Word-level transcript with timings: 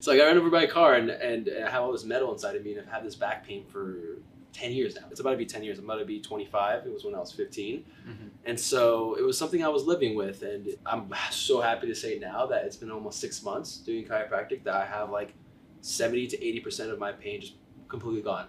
So 0.00 0.12
I 0.12 0.16
got 0.16 0.26
run 0.26 0.38
over 0.38 0.48
by 0.48 0.62
a 0.62 0.68
car 0.68 0.94
and, 0.94 1.10
and 1.10 1.50
I 1.66 1.68
have 1.68 1.82
all 1.82 1.90
this 1.90 2.04
metal 2.04 2.32
inside 2.32 2.54
of 2.54 2.62
me 2.62 2.70
and 2.70 2.80
I've 2.80 2.86
had 2.86 3.04
this 3.04 3.16
back 3.16 3.44
pain 3.44 3.64
for 3.66 4.18
10 4.52 4.70
years 4.70 4.94
now. 4.94 5.02
It's 5.10 5.18
about 5.18 5.32
to 5.32 5.36
be 5.36 5.44
10 5.44 5.64
years. 5.64 5.80
I'm 5.80 5.86
about 5.86 5.98
to 5.98 6.04
be 6.04 6.20
25. 6.20 6.86
It 6.86 6.92
was 6.92 7.04
when 7.04 7.16
I 7.16 7.18
was 7.18 7.32
15. 7.32 7.84
Mm-hmm. 8.08 8.28
And 8.44 8.60
so 8.60 9.16
it 9.18 9.22
was 9.22 9.36
something 9.36 9.64
I 9.64 9.68
was 9.68 9.86
living 9.86 10.14
with. 10.14 10.42
And 10.42 10.68
I'm 10.86 11.12
so 11.32 11.60
happy 11.60 11.88
to 11.88 11.96
say 11.96 12.16
now 12.16 12.46
that 12.46 12.64
it's 12.64 12.76
been 12.76 12.92
almost 12.92 13.18
six 13.18 13.42
months 13.42 13.78
doing 13.78 14.04
chiropractic 14.04 14.62
that 14.62 14.76
I 14.76 14.86
have 14.86 15.10
like 15.10 15.34
70 15.80 16.28
to 16.28 16.38
80% 16.38 16.92
of 16.92 17.00
my 17.00 17.10
pain 17.10 17.40
just 17.40 17.54
completely 17.88 18.22
gone. 18.22 18.46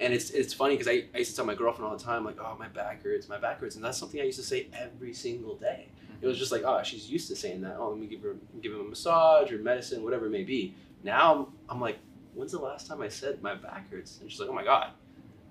And 0.00 0.12
it's 0.12 0.30
it's 0.30 0.52
funny 0.52 0.74
because 0.76 0.88
I, 0.88 1.04
I 1.14 1.18
used 1.18 1.30
to 1.30 1.36
tell 1.36 1.46
my 1.46 1.54
girlfriend 1.54 1.90
all 1.90 1.96
the 1.96 2.02
time, 2.04 2.24
like, 2.24 2.38
oh, 2.40 2.56
my 2.58 2.68
back 2.68 3.02
hurts, 3.02 3.28
my 3.28 3.38
back 3.38 3.60
hurts. 3.60 3.76
And 3.76 3.84
that's 3.84 3.98
something 3.98 4.20
I 4.20 4.24
used 4.24 4.38
to 4.38 4.44
say 4.44 4.68
every 4.74 5.14
single 5.14 5.56
day. 5.56 5.88
It 6.22 6.26
was 6.26 6.38
just 6.38 6.52
like, 6.52 6.62
oh, 6.64 6.82
she's 6.82 7.10
used 7.10 7.28
to 7.28 7.36
saying 7.36 7.62
that. 7.62 7.76
Oh, 7.78 7.90
let 7.90 7.98
me 7.98 8.06
give 8.06 8.22
her 8.22 8.36
give 8.60 8.72
him 8.72 8.80
a 8.80 8.84
massage 8.84 9.50
or 9.50 9.58
medicine, 9.58 10.02
whatever 10.02 10.26
it 10.26 10.30
may 10.30 10.44
be. 10.44 10.74
Now 11.02 11.48
I'm 11.68 11.80
like, 11.80 11.98
when's 12.34 12.52
the 12.52 12.58
last 12.58 12.86
time 12.86 13.00
I 13.00 13.08
said 13.08 13.42
my 13.42 13.54
back 13.54 13.90
hurts? 13.90 14.18
And 14.20 14.30
she's 14.30 14.38
like, 14.38 14.50
oh 14.50 14.52
my 14.52 14.64
god, 14.64 14.90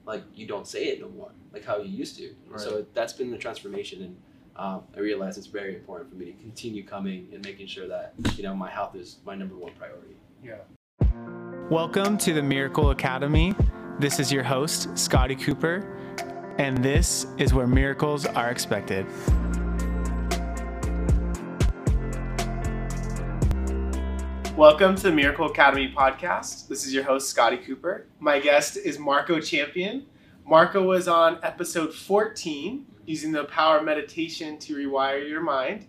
like 0.05 0.23
you 0.35 0.45
don't 0.45 0.67
say 0.67 0.85
it 0.85 1.01
no 1.01 1.09
more, 1.09 1.31
like 1.51 1.65
how 1.65 1.77
you 1.77 1.89
used 1.89 2.17
to. 2.17 2.35
Right. 2.47 2.59
So 2.59 2.85
that's 2.93 3.13
been 3.13 3.31
the 3.31 3.37
transformation, 3.37 4.03
and 4.03 4.17
um, 4.55 4.83
I 4.95 4.99
realize 4.99 5.37
it's 5.37 5.47
very 5.47 5.75
important 5.75 6.09
for 6.09 6.15
me 6.15 6.25
to 6.25 6.33
continue 6.33 6.85
coming 6.85 7.29
and 7.33 7.43
making 7.43 7.67
sure 7.67 7.87
that 7.87 8.13
you 8.35 8.43
know 8.43 8.55
my 8.55 8.69
health 8.69 8.95
is 8.95 9.17
my 9.25 9.33
number 9.33 9.55
one 9.55 9.71
priority. 9.73 10.15
Yeah. 10.43 10.57
Welcome 11.71 12.17
to 12.19 12.33
the 12.33 12.43
Miracle 12.43 12.91
Academy. 12.91 13.55
This 13.97 14.19
is 14.19 14.31
your 14.31 14.43
host, 14.43 14.97
Scotty 14.97 15.35
Cooper, 15.35 15.97
and 16.59 16.77
this 16.83 17.25
is 17.37 17.55
where 17.55 17.67
miracles 17.67 18.25
are 18.25 18.49
expected. 18.49 19.07
Welcome 24.59 24.97
to 24.97 25.03
the 25.03 25.13
Miracle 25.13 25.45
Academy 25.45 25.89
podcast. 25.89 26.67
This 26.67 26.85
is 26.85 26.93
your 26.93 27.05
host, 27.05 27.29
Scotty 27.29 27.55
Cooper. 27.55 28.07
My 28.19 28.39
guest 28.39 28.75
is 28.75 28.99
Marco 28.99 29.39
Champion. 29.39 30.05
Marco 30.45 30.83
was 30.83 31.07
on 31.07 31.39
episode 31.43 31.93
14, 31.93 32.85
using 33.05 33.31
the 33.31 33.45
power 33.45 33.77
of 33.77 33.85
meditation 33.85 34.59
to 34.59 34.75
rewire 34.75 35.25
your 35.29 35.39
mind. 35.39 35.87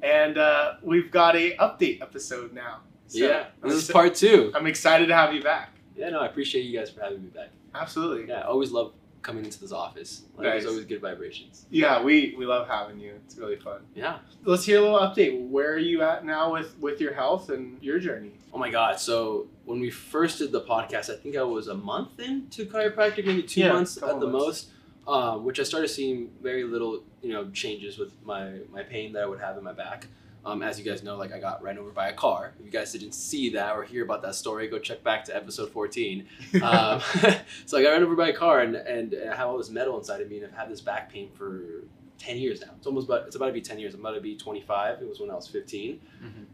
And 0.00 0.38
uh, 0.38 0.76
we've 0.80 1.10
got 1.10 1.36
a 1.36 1.58
update 1.58 2.00
episode 2.00 2.54
now. 2.54 2.80
So 3.06 3.18
yeah, 3.18 3.48
this 3.62 3.74
is 3.74 3.90
part 3.90 4.14
two. 4.14 4.50
I'm 4.54 4.66
excited 4.66 5.08
to 5.08 5.14
have 5.14 5.34
you 5.34 5.42
back. 5.42 5.76
Yeah, 5.94 6.08
no, 6.08 6.20
I 6.20 6.26
appreciate 6.26 6.62
you 6.62 6.78
guys 6.78 6.88
for 6.88 7.02
having 7.02 7.22
me 7.22 7.28
back. 7.28 7.50
Absolutely. 7.74 8.28
Yeah, 8.28 8.40
I 8.40 8.46
always 8.46 8.70
love 8.70 8.94
coming 9.26 9.44
into 9.44 9.58
this 9.60 9.72
office. 9.72 10.22
Like, 10.36 10.44
Nice. 10.46 10.52
There's 10.62 10.66
always 10.72 10.86
good 10.86 11.00
vibrations. 11.00 11.66
Yeah, 11.68 12.00
we, 12.02 12.34
we 12.38 12.46
love 12.46 12.68
having 12.68 13.00
you. 13.00 13.14
It's 13.24 13.36
really 13.36 13.56
fun. 13.56 13.80
Yeah. 13.94 14.18
Let's 14.44 14.64
hear 14.64 14.78
a 14.78 14.82
little 14.82 14.98
update. 15.00 15.48
Where 15.48 15.72
are 15.72 15.78
you 15.78 16.02
at 16.02 16.24
now 16.24 16.52
with, 16.52 16.78
with 16.78 17.00
your 17.00 17.12
health 17.12 17.50
and 17.50 17.82
your 17.82 17.98
journey? 17.98 18.32
Oh 18.54 18.58
my 18.58 18.70
god! 18.70 18.98
So 18.98 19.48
when 19.66 19.80
we 19.80 19.90
first 19.90 20.38
did 20.38 20.50
the 20.50 20.62
podcast, 20.62 21.10
I 21.12 21.16
think 21.16 21.36
I 21.36 21.42
was 21.42 21.66
a 21.68 21.74
month 21.74 22.18
into 22.20 22.64
chiropractic, 22.64 23.26
maybe 23.26 23.42
two 23.42 23.60
Yeah, 23.60 23.72
months 23.72 23.98
at 23.98 24.18
the 24.20 24.26
months. 24.26 24.32
most, 24.32 24.68
um, 25.06 25.44
which 25.44 25.60
I 25.60 25.62
started 25.64 25.88
seeing 25.88 26.30
very 26.42 26.64
little, 26.64 27.02
you 27.20 27.32
know, 27.34 27.50
changes 27.50 27.98
with 27.98 28.12
my 28.24 28.60
my 28.72 28.82
pain 28.82 29.12
that 29.12 29.22
I 29.24 29.26
would 29.26 29.40
have 29.40 29.58
in 29.58 29.64
my 29.64 29.72
back. 29.74 30.06
Um, 30.46 30.62
as 30.62 30.78
you 30.78 30.84
guys 30.84 31.02
know, 31.02 31.16
like 31.16 31.32
I 31.32 31.40
got 31.40 31.60
ran 31.60 31.76
over 31.76 31.90
by 31.90 32.08
a 32.08 32.12
car. 32.12 32.54
If 32.60 32.64
you 32.64 32.70
guys 32.70 32.92
didn't 32.92 33.12
see 33.12 33.50
that 33.50 33.74
or 33.74 33.82
hear 33.82 34.04
about 34.04 34.22
that 34.22 34.36
story, 34.36 34.68
go 34.68 34.78
check 34.78 35.02
back 35.02 35.24
to 35.24 35.34
episode 35.34 35.72
14. 35.72 36.24
Um, 36.62 37.00
so 37.66 37.78
I 37.78 37.82
got 37.82 37.90
run 37.90 38.04
over 38.04 38.14
by 38.14 38.28
a 38.28 38.32
car 38.32 38.60
and, 38.60 38.76
and 38.76 39.12
I 39.28 39.34
have 39.34 39.48
all 39.48 39.58
this 39.58 39.70
metal 39.70 39.98
inside 39.98 40.20
of 40.20 40.30
me 40.30 40.36
and 40.36 40.46
I've 40.46 40.56
had 40.56 40.70
this 40.70 40.80
back 40.80 41.12
pain 41.12 41.30
for 41.34 41.82
10 42.18 42.36
years 42.36 42.60
now. 42.60 42.68
It's 42.78 42.86
almost 42.86 43.08
about, 43.08 43.26
it's 43.26 43.34
about 43.34 43.46
to 43.46 43.52
be 43.52 43.60
10 43.60 43.80
years. 43.80 43.94
I'm 43.94 44.00
about 44.00 44.14
to 44.14 44.20
be 44.20 44.36
25. 44.36 45.02
It 45.02 45.08
was 45.08 45.18
when 45.18 45.32
I 45.32 45.34
was 45.34 45.48
15. 45.48 46.00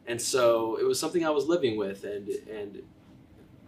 And 0.06 0.20
so 0.20 0.76
it 0.76 0.84
was 0.84 0.98
something 0.98 1.26
I 1.26 1.30
was 1.30 1.44
living 1.46 1.76
with 1.76 2.04
and, 2.04 2.28
and 2.50 2.82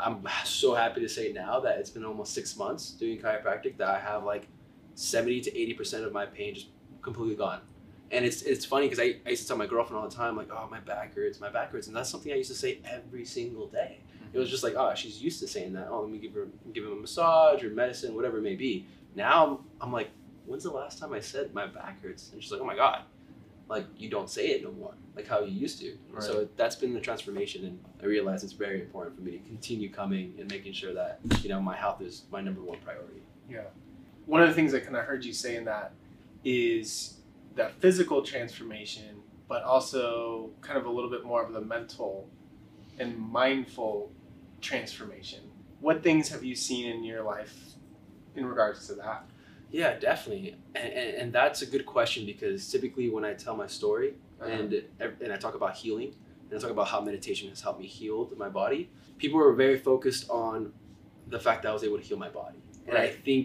I'm 0.00 0.26
so 0.44 0.74
happy 0.74 1.02
to 1.02 1.08
say 1.08 1.32
now 1.32 1.60
that 1.60 1.78
it's 1.78 1.90
been 1.90 2.04
almost 2.04 2.32
six 2.32 2.56
months 2.56 2.92
doing 2.92 3.18
chiropractic 3.20 3.76
that 3.76 3.88
I 3.88 3.98
have 3.98 4.24
like 4.24 4.48
70 4.94 5.42
to 5.42 5.50
80% 5.50 6.04
of 6.06 6.12
my 6.12 6.24
pain 6.24 6.54
just 6.54 6.68
completely 7.02 7.36
gone. 7.36 7.60
And 8.10 8.24
it's, 8.24 8.42
it's 8.42 8.64
funny 8.64 8.86
because 8.86 9.00
I, 9.00 9.16
I 9.26 9.30
used 9.30 9.42
to 9.42 9.48
tell 9.48 9.56
my 9.56 9.66
girlfriend 9.66 10.02
all 10.02 10.08
the 10.08 10.14
time, 10.14 10.36
like, 10.36 10.50
oh, 10.52 10.68
my 10.70 10.80
back 10.80 11.14
hurts, 11.14 11.40
my 11.40 11.48
back 11.48 11.72
hurts. 11.72 11.86
And 11.86 11.96
that's 11.96 12.10
something 12.10 12.32
I 12.32 12.36
used 12.36 12.50
to 12.50 12.56
say 12.56 12.78
every 12.84 13.24
single 13.24 13.66
day. 13.66 13.98
It 14.32 14.38
was 14.38 14.48
mhm. 14.48 14.50
just 14.52 14.64
like, 14.64 14.74
oh, 14.76 14.94
she's 14.94 15.22
used 15.22 15.40
to 15.40 15.48
saying 15.48 15.72
that. 15.74 15.88
Oh, 15.90 16.02
let 16.02 16.10
me 16.10 16.18
give 16.18 16.34
her 16.34 16.48
give 16.72 16.84
him 16.84 16.92
a 16.92 16.96
massage 16.96 17.62
or 17.62 17.70
medicine, 17.70 18.14
whatever 18.14 18.38
it 18.38 18.42
may 18.42 18.56
be. 18.56 18.86
Now 19.14 19.60
I'm 19.80 19.92
like, 19.92 20.10
when's 20.46 20.64
the 20.64 20.70
last 20.70 20.98
time 20.98 21.12
I 21.12 21.20
said 21.20 21.54
my 21.54 21.66
back 21.66 22.02
hurts? 22.02 22.32
And 22.32 22.42
she's 22.42 22.52
like, 22.52 22.60
oh 22.60 22.64
my 22.64 22.76
god, 22.76 23.02
like 23.68 23.86
you 23.96 24.10
don't 24.10 24.28
say 24.28 24.48
it 24.48 24.62
no 24.62 24.72
more, 24.72 24.94
like 25.14 25.26
how 25.26 25.40
you 25.40 25.52
used 25.52 25.80
to. 25.80 25.96
So 26.18 26.48
that's 26.56 26.76
been 26.76 26.92
the 26.92 27.00
transformation, 27.00 27.64
and 27.64 27.78
I 28.02 28.06
realize 28.06 28.44
it's 28.44 28.52
very 28.52 28.80
important 28.80 29.16
for 29.16 29.22
me 29.22 29.32
to 29.32 29.38
continue 29.38 29.90
coming 29.90 30.34
and 30.38 30.50
making 30.50 30.72
sure 30.72 30.92
that 30.94 31.20
you 31.40 31.48
know 31.48 31.60
my 31.60 31.76
health 31.76 32.02
is 32.02 32.24
my 32.30 32.40
number 32.40 32.60
one 32.60 32.78
priority. 32.84 33.22
Yeah. 33.48 33.62
One 34.26 34.42
of 34.42 34.48
the 34.48 34.54
things 34.54 34.72
that 34.72 34.84
kind 34.84 34.96
of 34.96 35.04
heard 35.04 35.24
you 35.24 35.32
say 35.32 35.56
in 35.56 35.64
that 35.66 35.92
is 36.44 37.18
that 37.54 37.72
physical 37.80 38.22
transformation, 38.22 39.22
but 39.48 39.62
also 39.62 40.50
kind 40.60 40.78
of 40.78 40.86
a 40.86 40.90
little 40.90 41.10
bit 41.10 41.24
more 41.24 41.42
of 41.44 41.52
the 41.52 41.60
mental 41.60 42.28
and 42.98 43.18
mindful 43.18 44.10
transformation. 44.60 45.40
What 45.80 46.02
things 46.02 46.28
have 46.30 46.44
you 46.44 46.54
seen 46.54 46.90
in 46.90 47.04
your 47.04 47.22
life 47.22 47.54
in 48.34 48.46
regards 48.46 48.86
to 48.88 48.94
that? 48.94 49.26
Yeah, 49.70 49.98
definitely, 49.98 50.56
and, 50.74 50.92
and, 50.92 51.16
and 51.16 51.32
that's 51.32 51.62
a 51.62 51.66
good 51.66 51.84
question 51.84 52.24
because 52.26 52.70
typically 52.70 53.10
when 53.10 53.24
I 53.24 53.34
tell 53.34 53.56
my 53.56 53.66
story 53.66 54.14
Uh-huh. 54.40 54.50
and 54.50 54.72
and 55.22 55.32
I 55.32 55.36
talk 55.36 55.54
about 55.54 55.74
healing 55.82 56.14
and 56.48 56.58
I 56.58 56.60
talk 56.60 56.70
about 56.70 56.88
how 56.88 57.00
meditation 57.00 57.48
has 57.48 57.60
helped 57.62 57.80
me 57.80 57.86
heal 57.86 58.30
my 58.36 58.48
body, 58.48 58.90
people 59.18 59.38
are 59.40 59.52
very 59.52 59.78
focused 59.78 60.28
on 60.30 60.72
the 61.28 61.38
fact 61.40 61.62
that 61.62 61.70
I 61.70 61.72
was 61.72 61.84
able 61.84 61.98
to 61.98 62.06
heal 62.08 62.18
my 62.18 62.28
body, 62.42 62.60
and 62.86 62.96
I 62.98 63.08
think 63.08 63.44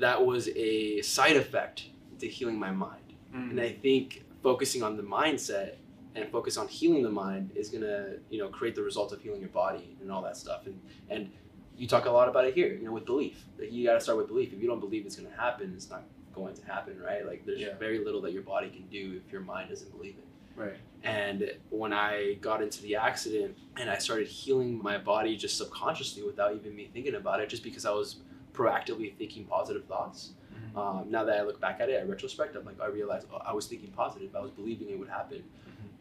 that 0.00 0.18
was 0.30 0.48
a 0.54 1.00
side 1.02 1.36
effect 1.36 1.76
to 2.20 2.26
healing 2.28 2.58
my 2.58 2.70
mind. 2.70 3.05
Mm. 3.36 3.50
And 3.50 3.60
I 3.60 3.72
think 3.72 4.24
focusing 4.42 4.82
on 4.82 4.96
the 4.96 5.02
mindset 5.02 5.74
and 6.14 6.28
focus 6.30 6.56
on 6.56 6.68
healing 6.68 7.02
the 7.02 7.10
mind 7.10 7.50
is 7.54 7.68
gonna, 7.68 8.14
you 8.30 8.38
know, 8.38 8.48
create 8.48 8.74
the 8.74 8.82
result 8.82 9.12
of 9.12 9.20
healing 9.20 9.40
your 9.40 9.50
body 9.50 9.96
and 10.00 10.10
all 10.10 10.22
that 10.22 10.36
stuff. 10.36 10.66
And 10.66 10.80
and 11.10 11.30
you 11.76 11.86
talk 11.86 12.06
a 12.06 12.10
lot 12.10 12.28
about 12.28 12.46
it 12.46 12.54
here, 12.54 12.72
you 12.72 12.84
know, 12.84 12.92
with 12.92 13.04
belief. 13.04 13.44
Like 13.58 13.70
you 13.72 13.84
gotta 13.86 14.00
start 14.00 14.18
with 14.18 14.28
belief. 14.28 14.52
If 14.52 14.60
you 14.60 14.66
don't 14.66 14.80
believe 14.80 15.04
it's 15.04 15.16
gonna 15.16 15.34
happen, 15.36 15.72
it's 15.76 15.90
not 15.90 16.04
going 16.34 16.54
to 16.54 16.64
happen, 16.66 17.00
right? 17.00 17.26
Like 17.26 17.44
there's 17.46 17.60
Yeah. 17.60 17.76
very 17.78 17.98
little 18.04 18.20
that 18.22 18.32
your 18.32 18.42
body 18.42 18.68
can 18.70 18.86
do 18.88 19.20
if 19.24 19.32
your 19.32 19.40
mind 19.42 19.70
doesn't 19.70 19.90
believe 19.90 20.16
it. 20.18 20.24
Right. 20.54 20.76
And 21.02 21.52
when 21.70 21.92
I 21.92 22.34
got 22.40 22.62
into 22.62 22.82
the 22.82 22.96
accident 22.96 23.56
and 23.76 23.90
I 23.90 23.98
started 23.98 24.26
healing 24.26 24.82
my 24.82 24.96
body 24.98 25.36
just 25.36 25.56
subconsciously 25.58 26.22
without 26.22 26.54
even 26.54 26.74
me 26.74 26.88
thinking 26.92 27.14
about 27.14 27.40
it, 27.40 27.48
just 27.48 27.62
because 27.62 27.84
I 27.84 27.90
was 27.90 28.16
proactively 28.54 29.14
thinking 29.16 29.44
positive 29.44 29.84
thoughts. 29.84 30.32
Um, 30.76 31.06
now 31.08 31.24
that 31.24 31.38
I 31.38 31.42
look 31.42 31.60
back 31.60 31.80
at 31.80 31.88
it, 31.88 32.02
in 32.02 32.08
retrospect, 32.08 32.54
I'm 32.54 32.64
like, 32.64 32.80
I 32.80 32.86
realized 32.86 33.26
oh, 33.32 33.38
I 33.38 33.52
was 33.54 33.66
thinking 33.66 33.90
positive. 33.90 34.36
I 34.36 34.40
was 34.40 34.50
believing 34.50 34.90
it 34.90 34.98
would 34.98 35.08
happen, 35.08 35.42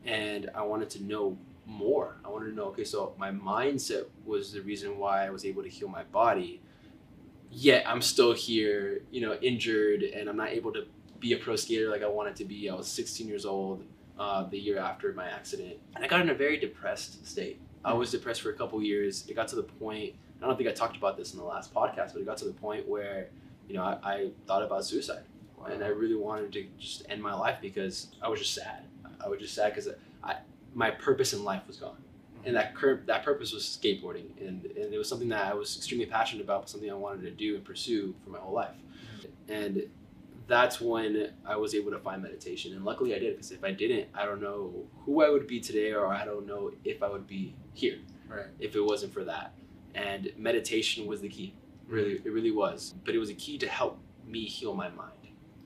and 0.06 0.50
I 0.54 0.64
wanted 0.64 0.90
to 0.92 1.04
know 1.04 1.38
more. 1.66 2.18
I 2.26 2.30
wanted 2.30 2.50
to 2.50 2.56
know. 2.56 2.66
Okay, 2.66 2.84
so 2.84 3.14
my 3.18 3.32
mindset 3.32 4.06
was 4.26 4.52
the 4.52 4.62
reason 4.62 4.98
why 4.98 5.26
I 5.26 5.30
was 5.30 5.46
able 5.46 5.64
to 5.64 5.70
heal 5.70 5.88
my 5.88 6.04
body. 6.04 6.62
Yet 7.52 7.88
I'm 7.88 8.02
still 8.02 8.34
here, 8.34 9.02
you 9.12 9.22
know, 9.22 9.36
injured, 9.36 10.04
and 10.04 10.28
I'm 10.28 10.36
not 10.36 10.50
able 10.50 10.74
to 10.74 10.86
be 11.20 11.34
a 11.34 11.38
pro 11.38 11.56
skater 11.56 11.90
like 11.90 12.04
I 12.04 12.08
wanted 12.08 12.36
to 12.38 12.46
be. 12.46 12.70
I 12.70 12.76
was 12.76 12.88
16 12.88 13.28
years 13.28 13.46
old 13.46 13.84
uh, 14.20 14.44
the 14.44 14.60
year 14.60 14.78
after 14.78 15.14
my 15.14 15.28
accident, 15.28 15.78
and 15.96 16.04
I 16.04 16.08
got 16.08 16.22
in 16.22 16.30
a 16.30 16.34
very 16.34 16.60
depressed 16.60 17.26
state. 17.26 17.60
I 17.84 17.94
was 17.94 18.12
depressed 18.12 18.42
for 18.42 18.50
a 18.50 18.54
couple 18.54 18.82
years. 18.82 19.26
It 19.30 19.36
got 19.36 19.48
to 19.50 19.56
the 19.56 19.64
point. 19.64 20.16
I 20.42 20.48
don't 20.48 20.58
think 20.58 20.68
I 20.68 20.74
talked 20.74 20.98
about 20.98 21.18
this 21.18 21.34
in 21.34 21.40
the 21.40 21.46
last 21.46 21.74
podcast, 21.74 22.14
but 22.14 22.22
it 22.22 22.26
got 22.26 22.38
to 22.38 22.46
the 22.46 22.54
point 22.54 22.88
where, 22.88 23.30
you 23.68 23.76
know, 23.76 23.84
I, 23.84 23.98
I 24.04 24.30
thought 24.48 24.64
about 24.64 24.86
suicide 24.86 25.24
and 25.70 25.84
I 25.84 25.88
really 25.88 26.16
wanted 26.16 26.52
to 26.54 26.66
just 26.80 27.06
end 27.10 27.22
my 27.22 27.34
life 27.34 27.58
because 27.62 28.08
I 28.22 28.28
was 28.30 28.40
just 28.40 28.54
sad. 28.54 28.84
I 29.24 29.28
was 29.28 29.40
just 29.40 29.56
sad 29.56 29.74
because 29.74 29.90
I 30.24 30.36
my 30.76 30.92
purpose 30.92 31.34
in 31.34 31.44
life 31.44 31.64
was 31.68 31.78
gone, 31.78 31.98
and 32.44 32.56
that 32.56 32.76
cur- 32.76 33.02
that 33.08 33.24
purpose 33.24 33.52
was 33.54 33.64
skateboarding, 33.64 34.26
and 34.40 34.66
and 34.66 34.94
it 34.94 34.98
was 34.98 35.10
something 35.10 35.30
that 35.30 35.46
I 35.52 35.54
was 35.56 35.76
extremely 35.78 36.06
passionate 36.06 36.44
about, 36.44 36.70
something 36.70 36.92
I 36.92 36.94
wanted 36.96 37.24
to 37.24 37.32
do 37.32 37.56
and 37.56 37.64
pursue 37.66 38.14
for 38.24 38.30
my 38.30 38.38
whole 38.40 38.54
life, 38.54 38.76
and 39.48 39.84
that's 40.48 40.80
when 40.80 41.32
I 41.46 41.56
was 41.56 41.74
able 41.74 41.90
to 41.92 41.98
find 42.00 42.22
meditation, 42.22 42.74
and 42.76 42.86
luckily 42.86 43.16
I 43.16 43.20
did 43.20 43.34
because 43.36 43.52
if 43.52 43.64
I 43.64 43.72
didn't, 43.72 44.10
I 44.14 44.26
don't 44.26 44.42
know 44.42 44.86
who 45.06 45.24
I 45.24 45.30
would 45.30 45.48
be 45.48 45.60
today, 45.60 45.94
or 45.94 46.08
I 46.08 46.24
don't 46.26 46.46
know 46.46 46.72
if 46.84 47.02
I 47.02 47.10
would 47.10 47.26
be 47.26 47.56
here 47.74 47.98
Right. 48.28 48.46
if 48.60 48.76
it 48.76 48.82
wasn't 48.82 49.14
for 49.14 49.24
that. 49.24 49.54
And 49.96 50.32
meditation 50.38 51.08
was 51.08 51.22
the 51.22 51.30
key. 51.30 51.56
Really, 51.88 52.22
it 52.24 52.32
really 52.32 52.52
was. 52.52 52.96
But 53.04 53.16
it 53.16 53.20
was 53.20 53.30
a 53.30 53.34
key 53.34 53.58
to 53.60 53.68
help 53.68 54.00
me 54.26 54.46
heal 54.46 54.74
my 54.74 54.90
mind. 54.90 55.12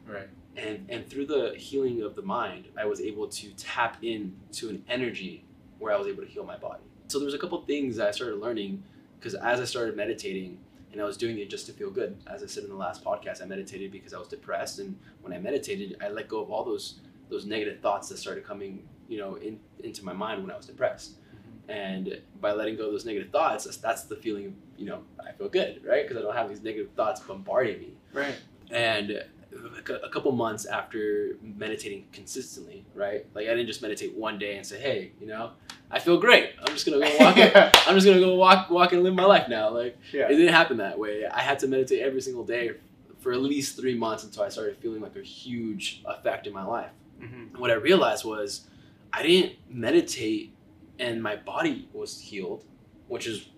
Right. 0.08 0.30
And 0.58 0.86
and 0.90 1.08
through 1.08 1.28
the 1.28 1.54
healing 1.58 2.02
of 2.02 2.16
the 2.16 2.22
mind, 2.22 2.68
I 2.78 2.86
was 2.86 3.00
able 3.00 3.28
to 3.28 3.50
tap 3.52 3.98
in 4.02 4.36
to 4.54 4.70
an 4.70 4.84
energy 4.90 5.46
where 5.78 5.94
I 5.94 5.98
was 5.98 6.08
able 6.08 6.24
to 6.24 6.30
heal 6.30 6.44
my 6.44 6.58
body. 6.58 6.84
So 7.08 7.20
there 7.20 7.26
was 7.26 7.34
a 7.34 7.40
couple 7.40 7.60
things 7.62 7.96
that 7.96 8.08
I 8.08 8.12
started 8.12 8.40
learning 8.40 8.84
because 9.18 9.34
as 9.36 9.60
I 9.60 9.66
started 9.66 9.96
meditating 9.96 10.60
and 10.92 11.02
I 11.02 11.06
was 11.06 11.18
doing 11.18 11.38
it 11.38 11.50
just 11.50 11.66
to 11.68 11.74
feel 11.74 11.90
good. 11.90 12.18
As 12.28 12.44
I 12.44 12.48
said 12.48 12.64
in 12.64 12.70
the 12.70 12.76
last 12.76 13.04
podcast, 13.04 13.42
I 13.42 13.46
meditated 13.46 13.92
because 13.92 14.14
I 14.14 14.20
was 14.20 14.28
depressed 14.28 14.80
and 14.80 14.98
when 15.22 15.34
I 15.34 15.40
meditated, 15.40 15.98
I 16.02 16.10
let 16.10 16.28
go 16.28 16.42
of 16.42 16.52
all 16.52 16.64
those 16.64 17.00
those 17.30 17.46
negative 17.46 17.80
thoughts 17.80 18.10
that 18.10 18.18
started 18.18 18.44
coming, 18.44 18.88
you 19.08 19.20
know, 19.20 19.36
in, 19.36 19.60
into 19.84 20.04
my 20.04 20.14
mind 20.14 20.42
when 20.42 20.52
I 20.52 20.58
was 20.58 20.66
depressed 20.66 21.12
mm-hmm. 21.12 21.72
And 21.72 22.22
by 22.42 22.54
letting 22.54 22.76
go 22.76 22.88
of 22.88 22.92
those 22.92 23.06
negative 23.06 23.32
thoughts, 23.32 23.66
that's, 23.66 23.78
that's 23.78 24.04
the 24.04 24.16
feeling, 24.16 24.56
you 24.80 24.86
know, 24.86 25.02
I 25.20 25.34
feel 25.34 25.50
good, 25.50 25.82
right? 25.86 26.08
Because 26.08 26.18
I 26.18 26.26
don't 26.26 26.36
have 26.36 26.50
these 26.50 26.64
negative 26.64 26.90
thoughts 26.96 27.20
bombarding 27.22 27.80
me. 27.80 27.94
Right. 28.14 28.36
And 28.72 29.24
a 29.52 30.10
couple 30.10 30.32
months 30.32 30.66
after 30.66 31.38
meditating 31.42 32.06
consistently, 32.14 32.86
right? 32.94 33.26
Like 33.34 33.48
I 33.48 33.50
didn't 33.50 33.68
just 33.68 33.82
meditate 33.82 34.16
one 34.16 34.38
day 34.38 34.58
and 34.58 34.66
say, 34.66 34.80
"Hey, 34.80 35.12
you 35.20 35.28
know, 35.28 35.52
I 35.90 36.00
feel 36.00 36.20
great. 36.20 36.52
I'm 36.62 36.74
just 36.74 36.86
gonna 36.86 37.00
go 37.00 37.18
walk. 37.20 37.36
I'm 37.88 37.96
just 37.96 38.06
gonna 38.06 38.20
go 38.20 38.36
walk, 38.36 38.70
walk 38.70 38.94
and 38.94 39.04
live 39.04 39.16
my 39.16 39.26
life 39.26 39.50
now." 39.50 39.70
Like 39.70 39.98
yeah. 40.14 40.26
it 40.28 40.36
didn't 40.36 40.54
happen 40.54 40.78
that 40.78 40.98
way. 40.98 41.26
I 41.26 41.42
had 41.42 41.60
to 41.60 41.68
meditate 41.68 42.02
every 42.02 42.22
single 42.22 42.44
day 42.46 42.72
for 43.20 43.34
at 43.34 43.42
least 43.42 43.78
three 43.78 43.96
months 43.98 44.24
until 44.24 44.44
I 44.44 44.50
started 44.50 44.78
feeling 44.78 45.02
like 45.02 45.16
a 45.16 45.22
huge 45.22 46.04
effect 46.06 46.48
in 46.48 46.54
my 46.54 46.64
life. 46.64 46.92
Mhm. 47.22 47.50
And 47.50 47.58
what 47.58 47.72
I 47.72 47.74
realized 47.74 48.24
was 48.24 48.68
I 49.12 49.24
didn't 49.24 49.56
meditate 49.70 50.54
and 51.00 51.22
my 51.24 51.36
body 51.36 51.90
was 51.92 52.20
healed, 52.20 52.64
which 53.08 53.26
is 53.28 53.50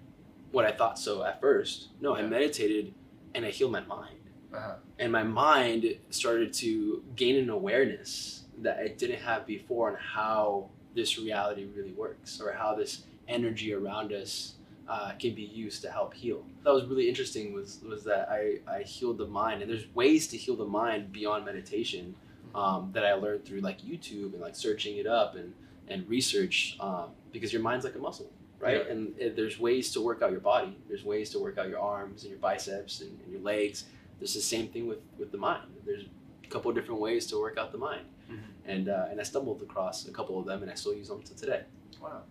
what 0.51 0.65
I 0.65 0.71
thought 0.71 0.99
so 0.99 1.23
at 1.23 1.39
first. 1.41 1.89
No, 2.01 2.15
I 2.15 2.21
meditated 2.23 2.93
and 3.35 3.45
I 3.45 3.49
healed 3.49 3.71
my 3.71 3.81
mind 3.81 4.19
Uh-huh. 4.53 4.75
and 4.99 5.11
my 5.11 5.23
mind 5.23 5.95
started 6.09 6.53
to 6.55 7.03
gain 7.15 7.37
an 7.37 7.49
awareness 7.49 8.43
that 8.61 8.77
I 8.77 8.89
didn't 8.89 9.19
have 9.21 9.45
before 9.47 9.89
on 9.91 9.97
how 9.97 10.69
this 10.93 11.17
reality 11.17 11.65
really 11.75 11.93
works 11.93 12.41
or 12.41 12.51
how 12.51 12.75
this 12.75 13.03
energy 13.27 13.73
around 13.73 14.11
us 14.11 14.55
uh, 14.89 15.13
can 15.17 15.33
be 15.33 15.43
used 15.43 15.81
to 15.83 15.89
help 15.89 16.13
heal. 16.13 16.43
That 16.65 16.73
was 16.73 16.85
really 16.85 17.07
interesting. 17.07 17.53
Was 17.53 17.79
was 17.87 18.03
that 18.03 18.27
I 18.29 18.59
I 18.67 18.81
healed 18.81 19.19
the 19.19 19.27
mind, 19.27 19.61
and 19.61 19.71
there's 19.71 19.87
ways 19.95 20.27
to 20.27 20.37
heal 20.37 20.57
the 20.57 20.65
mind 20.65 21.13
beyond 21.13 21.45
meditation 21.45 22.13
um, 22.53 22.89
that 22.93 23.05
I 23.05 23.13
learned 23.13 23.45
through 23.45 23.61
like 23.61 23.79
YouTube 23.81 24.33
and 24.33 24.41
like 24.41 24.55
searching 24.55 24.97
it 24.97 25.07
up 25.07 25.35
and 25.35 25.53
and 25.87 26.07
research 26.09 26.75
um, 26.81 27.11
because 27.31 27.53
your 27.53 27.61
mind's 27.61 27.85
like 27.85 27.95
a 27.95 27.99
muscle. 27.99 28.29
Right, 28.61 28.77
Yeah. 28.85 28.91
and 28.91 29.15
there's 29.35 29.59
ways 29.59 29.91
to 29.93 30.01
work 30.01 30.21
out 30.21 30.29
your 30.31 30.39
body. 30.39 30.77
There's 30.87 31.03
ways 31.03 31.31
to 31.31 31.39
work 31.39 31.57
out 31.57 31.67
your 31.67 31.79
arms 31.79 32.23
and 32.23 32.29
your 32.31 32.39
biceps 32.39 33.01
and, 33.01 33.19
and 33.23 33.31
your 33.31 33.41
legs 33.41 33.85
There's 34.19 34.35
the 34.35 34.41
same 34.41 34.67
thing 34.67 34.85
with 34.87 34.99
with 35.17 35.31
the 35.31 35.39
mind. 35.39 35.63
There's 35.83 36.05
a 36.43 36.47
couple 36.47 36.69
of 36.69 36.75
different 36.77 37.01
ways 37.01 37.25
to 37.27 37.39
work 37.39 37.57
out 37.57 37.71
the 37.71 37.79
mind, 37.79 38.05
Mhm. 38.29 38.39
and 38.65 38.87
uh, 38.87 39.07
and 39.09 39.19
I 39.19 39.23
stumbled 39.23 39.63
across 39.63 40.07
a 40.07 40.11
couple 40.11 40.39
of 40.39 40.45
them, 40.45 40.61
and 40.61 40.71
I 40.71 40.75
still 40.75 40.93
use 40.93 41.07
them 41.07 41.23
to 41.23 41.35
today. 41.35 41.63
Wow. 41.99 42.21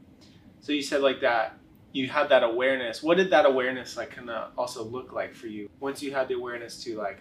So 0.60 0.70
you 0.70 0.82
said 0.82 1.00
like 1.00 1.20
that 1.22 1.58
you 1.92 2.06
had 2.06 2.28
that 2.28 2.44
awareness. 2.44 3.02
What 3.02 3.16
did 3.16 3.30
that 3.30 3.44
awareness 3.44 3.96
like 3.96 4.10
kind 4.12 4.30
of 4.30 4.52
also 4.56 4.84
look 4.84 5.12
like 5.12 5.34
for 5.34 5.48
you? 5.48 5.68
Once 5.80 6.00
you 6.00 6.12
had 6.14 6.28
the 6.28 6.34
awareness 6.34 6.80
to 6.84 6.96
like, 6.96 7.18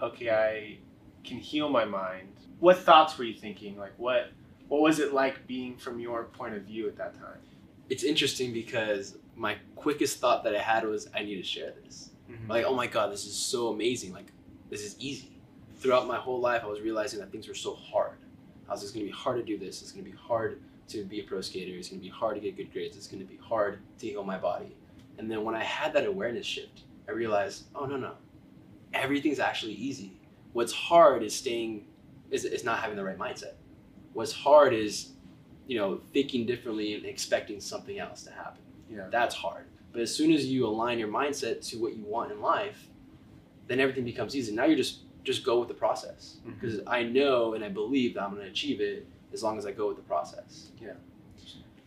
okay, 0.00 0.30
I 0.30 0.78
can 1.24 1.38
heal 1.38 1.68
my 1.68 1.84
mind. 1.84 2.28
What 2.60 2.78
thoughts 2.78 3.18
were 3.18 3.24
you 3.24 3.34
thinking? 3.34 3.76
Like 3.76 3.94
what 3.98 4.30
what 4.68 4.80
was 4.82 5.00
it 5.00 5.12
like 5.12 5.48
being 5.48 5.76
from 5.78 5.98
your 5.98 6.24
point 6.38 6.54
of 6.54 6.62
view 6.62 6.86
at 6.86 6.96
that 6.98 7.14
time? 7.14 7.40
It's 7.88 8.04
interesting 8.04 8.52
because 8.52 9.16
my 9.36 9.56
quickest 9.76 10.18
thought 10.18 10.44
that 10.44 10.54
I 10.54 10.60
had 10.60 10.86
was 10.86 11.08
I 11.14 11.22
need 11.22 11.36
to 11.36 11.42
share 11.42 11.72
this. 11.84 12.10
Mm-hmm. 12.30 12.50
Like, 12.50 12.64
oh 12.64 12.74
my 12.74 12.86
god, 12.86 13.12
this 13.12 13.24
is 13.24 13.34
so 13.34 13.68
amazing. 13.68 14.12
Like, 14.12 14.32
this 14.70 14.82
is 14.82 14.96
easy. 14.98 15.40
Throughout 15.76 16.06
my 16.06 16.16
whole 16.16 16.40
life, 16.40 16.62
I 16.64 16.66
was 16.66 16.80
realizing 16.80 17.20
that 17.20 17.32
things 17.32 17.48
were 17.48 17.54
so 17.54 17.74
hard. 17.74 18.18
I 18.68 18.72
was, 18.72 18.82
it's 18.82 18.92
going 18.92 19.04
to 19.04 19.12
be 19.12 19.16
hard 19.16 19.38
to 19.38 19.42
do 19.44 19.58
this. 19.58 19.82
It's 19.82 19.92
going 19.92 20.04
to 20.04 20.10
be 20.10 20.16
hard 20.16 20.60
to 20.88 21.04
be 21.04 21.20
a 21.20 21.24
pro 21.24 21.40
skater. 21.40 21.76
It's 21.76 21.88
going 21.88 22.00
to 22.00 22.04
be 22.04 22.10
hard 22.10 22.36
to 22.36 22.40
get 22.40 22.56
good 22.56 22.72
grades. 22.72 22.96
It's 22.96 23.06
going 23.06 23.20
to 23.20 23.28
be 23.28 23.38
hard 23.38 23.80
to 23.98 24.06
heal 24.06 24.24
my 24.24 24.38
body. 24.38 24.76
And 25.18 25.30
then 25.30 25.44
when 25.44 25.54
I 25.54 25.62
had 25.62 25.92
that 25.94 26.06
awareness 26.06 26.46
shift, 26.46 26.82
I 27.08 27.12
realized, 27.12 27.64
oh 27.74 27.84
no 27.84 27.96
no, 27.96 28.12
everything's 28.94 29.38
actually 29.38 29.74
easy. 29.74 30.12
What's 30.52 30.72
hard 30.72 31.22
is 31.22 31.34
staying, 31.34 31.86
is, 32.30 32.44
is 32.44 32.64
not 32.64 32.78
having 32.78 32.96
the 32.96 33.04
right 33.04 33.18
mindset. 33.18 33.54
What's 34.12 34.32
hard 34.32 34.72
is, 34.74 35.11
you 35.72 35.78
know, 35.78 35.98
thinking 36.12 36.44
differently 36.44 36.92
and 36.92 37.06
expecting 37.06 37.58
something 37.58 37.98
else 37.98 38.24
to 38.24 38.30
happen. 38.30 38.60
Yeah. 38.90 39.06
That's 39.10 39.34
hard. 39.34 39.64
But 39.90 40.02
as 40.02 40.14
soon 40.14 40.30
as 40.30 40.44
you 40.44 40.66
align 40.66 40.98
your 40.98 41.08
mindset 41.08 41.66
to 41.70 41.78
what 41.78 41.96
you 41.96 42.04
want 42.04 42.30
in 42.30 42.42
life, 42.42 42.88
then 43.68 43.80
everything 43.80 44.04
becomes 44.04 44.36
easy. 44.36 44.52
Now 44.54 44.66
you 44.66 44.76
just 44.76 44.98
just 45.24 45.46
go 45.46 45.58
with 45.58 45.68
the 45.68 45.74
process 45.74 46.36
mm-hmm. 46.40 46.50
because 46.50 46.80
I 46.86 47.04
know 47.04 47.54
and 47.54 47.64
I 47.64 47.70
believe 47.70 48.14
that 48.14 48.22
I'm 48.22 48.32
going 48.32 48.42
to 48.42 48.50
achieve 48.50 48.82
it 48.82 49.06
as 49.32 49.42
long 49.42 49.56
as 49.56 49.64
I 49.64 49.72
go 49.72 49.88
with 49.88 49.96
the 49.96 50.02
process. 50.02 50.72
Yeah. 50.78 50.92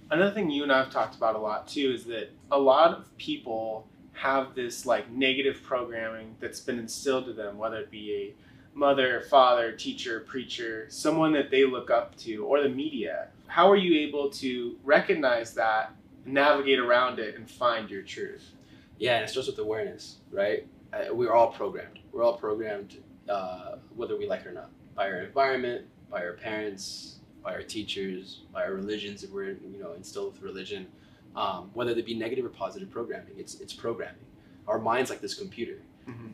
Another 0.09 0.31
thing 0.31 0.49
you 0.49 0.63
and 0.63 0.71
I 0.71 0.79
have 0.79 0.89
talked 0.89 1.15
about 1.15 1.35
a 1.35 1.37
lot 1.37 1.67
too 1.67 1.91
is 1.93 2.05
that 2.05 2.31
a 2.51 2.57
lot 2.57 2.89
of 2.97 3.15
people 3.19 3.87
have 4.13 4.55
this 4.55 4.87
like 4.87 5.11
negative 5.11 5.61
programming 5.61 6.35
that's 6.39 6.59
been 6.59 6.79
instilled 6.79 7.25
to 7.25 7.33
them, 7.33 7.59
whether 7.59 7.77
it 7.77 7.91
be 7.91 8.05
a 8.15 8.54
mother, 8.75 9.21
father, 9.21 9.71
teacher, 9.71 10.19
preacher, 10.19 10.85
someone 10.89 11.31
that 11.31 11.49
they 11.49 11.65
look 11.65 11.89
up 11.89 12.15
to, 12.17 12.45
or 12.45 12.61
the 12.61 12.69
media. 12.69 13.29
How 13.47 13.71
are 13.71 13.77
you 13.77 13.99
able 14.07 14.29
to 14.31 14.77
recognize 14.83 15.53
that, 15.53 15.95
navigate 16.25 16.79
around 16.79 17.17
it, 17.19 17.35
and 17.35 17.49
find 17.49 17.89
your 17.89 18.01
truth? 18.01 18.51
Yeah, 18.99 19.15
and 19.15 19.23
it 19.23 19.29
starts 19.29 19.47
with 19.47 19.57
awareness, 19.59 20.17
right? 20.29 20.67
Uh, 20.93 21.13
we're 21.13 21.33
all 21.33 21.51
programmed. 21.51 21.99
We're 22.11 22.23
all 22.23 22.37
programmed, 22.37 22.97
uh, 23.29 23.77
whether 23.95 24.17
we 24.17 24.27
like 24.27 24.41
it 24.41 24.47
or 24.47 24.53
not, 24.53 24.69
by 24.93 25.09
our 25.09 25.21
environment, 25.21 25.85
by 26.11 26.23
our 26.23 26.33
parents, 26.33 27.19
by 27.43 27.53
our 27.53 27.63
teachers, 27.63 28.41
by 28.53 28.63
our 28.63 28.73
religions. 28.73 29.23
If 29.23 29.31
we're 29.31 29.51
you 29.51 29.79
know 29.79 29.93
instilled 29.93 30.33
with 30.33 30.41
religion, 30.41 30.87
um, 31.35 31.69
whether 31.73 31.93
they 31.93 32.01
be 32.01 32.13
negative 32.13 32.45
or 32.45 32.49
positive 32.49 32.89
programming, 32.89 33.33
it's 33.37 33.59
it's 33.61 33.73
programming. 33.73 34.25
Our 34.67 34.79
mind's 34.79 35.09
like 35.09 35.21
this 35.21 35.35
computer, 35.35 35.81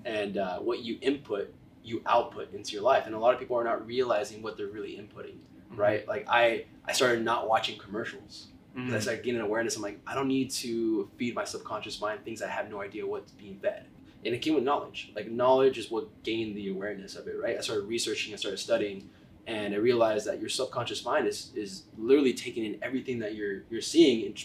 and 0.05 0.37
uh, 0.37 0.59
what 0.59 0.79
you 0.79 0.97
input, 1.01 1.53
you 1.83 2.01
output 2.05 2.53
into 2.53 2.73
your 2.73 2.81
life. 2.83 3.05
And 3.05 3.15
a 3.15 3.19
lot 3.19 3.33
of 3.33 3.39
people 3.39 3.57
are 3.57 3.63
not 3.63 3.85
realizing 3.85 4.41
what 4.41 4.57
they're 4.57 4.67
really 4.67 4.91
inputting, 4.91 5.37
right? 5.75 6.07
Like 6.07 6.25
I 6.29 6.65
I 6.85 6.93
started 6.93 7.23
not 7.23 7.47
watching 7.47 7.77
commercials. 7.79 8.47
Mhm. 8.77 8.87
As 8.89 8.93
I 8.93 8.99
started 8.99 9.23
gaining 9.23 9.41
awareness, 9.41 9.75
I'm 9.75 9.81
like, 9.81 9.99
I 10.07 10.15
don't 10.15 10.27
need 10.27 10.49
to 10.51 11.09
feed 11.17 11.35
my 11.35 11.43
subconscious 11.43 11.99
mind 11.99 12.23
things 12.23 12.41
I 12.41 12.47
have 12.47 12.69
no 12.69 12.81
idea 12.81 13.05
what's 13.05 13.31
being 13.33 13.57
fed. 13.59 13.85
And 14.23 14.33
it 14.35 14.39
came 14.41 14.53
with 14.53 14.63
knowledge. 14.63 15.11
Like 15.15 15.29
knowledge 15.29 15.77
is 15.77 15.89
what 15.91 16.23
gained 16.23 16.55
the 16.55 16.69
awareness 16.69 17.15
of 17.15 17.27
it, 17.27 17.35
right? 17.39 17.57
I 17.57 17.61
started 17.61 17.85
researching, 17.87 18.33
I 18.33 18.37
started 18.37 18.57
studying, 18.59 19.09
and 19.47 19.73
I 19.73 19.77
realized 19.77 20.25
that 20.27 20.39
your 20.39 20.49
subconscious 20.49 21.03
mind 21.03 21.27
is 21.27 21.51
is 21.55 21.83
literally 21.97 22.33
taking 22.33 22.63
in 22.63 22.77
everything 22.81 23.19
that 23.19 23.35
you're 23.35 23.63
you're 23.71 23.81
seeing 23.81 24.25
and 24.27 24.35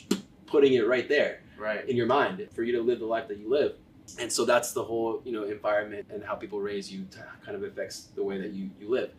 putting 0.47 0.73
it 0.75 0.87
right 0.87 1.09
there 1.09 1.41
Right. 1.59 1.89
in 1.89 1.97
your 1.97 2.07
mind 2.07 2.49
for 2.55 2.63
you 2.63 2.73
to 2.73 2.83
live 2.83 2.99
the 3.01 3.07
life 3.07 3.29
that 3.29 3.39
you 3.39 3.49
live. 3.49 3.77
And 4.19 4.33
so 4.33 4.45
that's 4.45 4.73
the 4.73 4.83
whole, 4.85 5.21
you 5.25 5.33
know, 5.33 5.45
environment 5.45 6.07
and 6.11 6.23
how 6.25 6.35
people 6.35 6.61
raise 6.61 6.91
you 6.93 7.07
kind 7.45 7.57
of 7.57 7.63
affects 7.65 8.09
the 8.15 8.23
way 8.23 8.41
that 8.41 8.53
you, 8.53 8.71
you 8.81 8.89
live. 8.89 9.11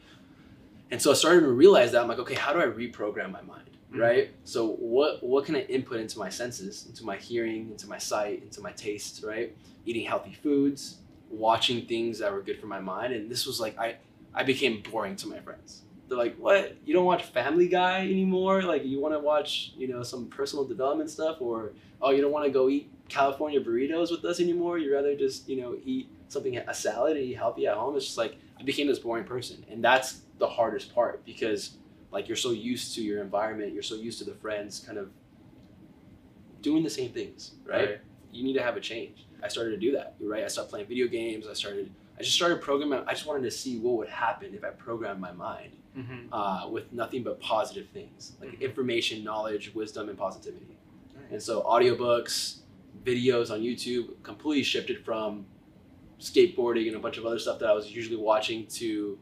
And 0.92 1.02
so 1.02 1.12
I 1.12 1.14
started 1.14 1.42
to 1.42 1.52
realize 1.52 1.92
that 1.92 2.02
I'm 2.02 2.08
like, 2.08 2.20
okay, 2.20 2.36
how 2.36 2.54
do 2.54 2.60
I 2.60 2.66
reprogram 2.66 3.32
my 3.32 3.42
mind? 3.42 3.70
Mhm. 3.94 4.00
Right? 4.00 4.32
So 4.44 4.68
what 4.68 5.24
what 5.24 5.46
can 5.46 5.56
I 5.56 5.62
input 5.62 6.00
into 6.00 6.20
my 6.20 6.30
senses, 6.30 6.86
into 6.88 7.06
my 7.06 7.16
hearing, 7.18 7.72
into 7.72 7.88
my 7.88 7.98
sight, 7.98 8.44
into 8.44 8.62
my 8.62 8.72
taste, 8.74 9.24
right? 9.24 9.56
Eating 9.86 10.06
healthy 10.06 10.34
foods, 10.34 10.98
watching 11.30 11.86
things 11.86 12.20
that 12.20 12.32
were 12.32 12.42
good 12.42 12.60
for 12.60 12.68
my 12.68 12.80
mind. 12.80 13.14
And 13.14 13.30
this 13.32 13.46
was 13.46 13.60
like 13.60 13.78
I 13.78 13.96
I 14.34 14.44
became 14.44 14.82
boring 14.92 15.16
to 15.18 15.28
my 15.28 15.40
friends. 15.40 15.84
They're 16.08 16.18
like, 16.18 16.38
"What? 16.38 16.76
You 16.86 16.94
don't 16.94 17.06
watch 17.06 17.24
Family 17.26 17.68
Guy 17.68 18.02
anymore? 18.02 18.62
Like 18.62 18.86
you 18.86 19.00
want 19.00 19.14
to 19.14 19.20
watch, 19.20 19.74
you 19.78 19.88
know, 19.88 20.04
some 20.04 20.28
personal 20.28 20.66
development 20.66 21.10
stuff 21.10 21.38
or 21.42 21.74
oh, 22.02 22.12
you 22.12 22.22
don't 22.22 22.32
want 22.32 22.46
to 22.46 22.52
go 22.52 22.70
eat 22.70 22.90
California 23.10 23.60
burritos 23.62 24.12
with 24.12 24.24
us 24.26 24.40
anymore. 24.40 24.78
You'd 24.78 24.94
rather 24.94 25.16
just, 25.16 25.48
you 25.50 25.62
know, 25.62 25.78
eat 25.86 26.10
something 26.28 26.58
a 26.58 26.74
salad 26.74 27.16
and 27.18 27.26
eat 27.26 27.34
healthy 27.38 27.68
at 27.68 27.76
home. 27.76 27.96
It's 27.96 28.06
just 28.06 28.18
like 28.18 28.38
I 28.60 28.64
became 28.64 28.88
this 28.88 29.00
boring 29.00 29.24
person, 29.24 29.66
and 29.70 29.84
that's 29.84 30.22
the 30.40 30.48
hardest 30.48 30.94
part 30.94 31.24
because 31.26 31.78
like 32.12 32.28
you're 32.28 32.38
so 32.38 32.52
used 32.52 32.96
to 32.96 33.02
your 33.02 33.22
environment, 33.22 33.74
you're 33.74 33.84
so 33.84 33.96
used 33.96 34.20
to 34.20 34.26
the 34.26 34.36
friends 34.36 34.80
kind 34.86 34.98
of 34.98 35.10
doing 36.62 36.84
the 36.84 36.90
same 36.90 37.12
things, 37.12 37.52
right? 37.66 38.00
You 38.32 38.44
need 38.44 38.54
to 38.54 38.62
have 38.64 38.76
a 38.78 38.82
change. 38.82 39.26
I 39.42 39.48
started 39.48 39.72
to 39.72 39.78
do 39.78 39.92
that. 39.94 40.16
Right. 40.20 40.44
I 40.44 40.48
stopped 40.48 40.70
playing 40.70 40.88
video 40.88 41.08
games. 41.08 41.48
I 41.48 41.54
started. 41.54 41.92
I 42.20 42.24
just 42.24 42.36
started 42.36 42.62
programming. 42.62 43.04
I 43.08 43.14
just 43.14 43.26
wanted 43.28 43.44
to 43.44 43.52
see 43.52 43.78
what 43.78 43.98
would 43.98 44.10
happen 44.10 44.54
if 44.56 44.64
I 44.64 44.70
programmed 44.70 45.20
my 45.22 45.32
mind 45.32 45.74
Mhm. 45.96 46.28
uh, 46.32 46.68
with 46.70 46.92
nothing 46.92 47.22
but 47.24 47.40
positive 47.40 47.88
things 47.90 48.34
like 48.42 48.50
Mhm. 48.52 48.62
information, 48.62 49.24
knowledge, 49.24 49.74
wisdom, 49.76 50.10
and 50.10 50.18
positivity. 50.18 50.76
Nice. 51.16 51.32
And 51.32 51.44
so 51.44 51.62
audiobooks, 51.62 52.58
videos 53.04 53.52
on 53.52 53.62
YouTube 53.62 54.22
completely 54.24 54.64
shifted 54.64 55.04
from 55.04 55.46
skateboarding 56.20 56.88
and 56.88 56.96
a 56.96 57.00
bunch 57.00 57.18
of 57.18 57.26
other 57.26 57.40
stuff 57.40 57.60
that 57.60 57.70
I 57.70 57.74
was 57.74 57.92
usually 57.92 58.18
watching 58.18 58.66
to 58.68 59.18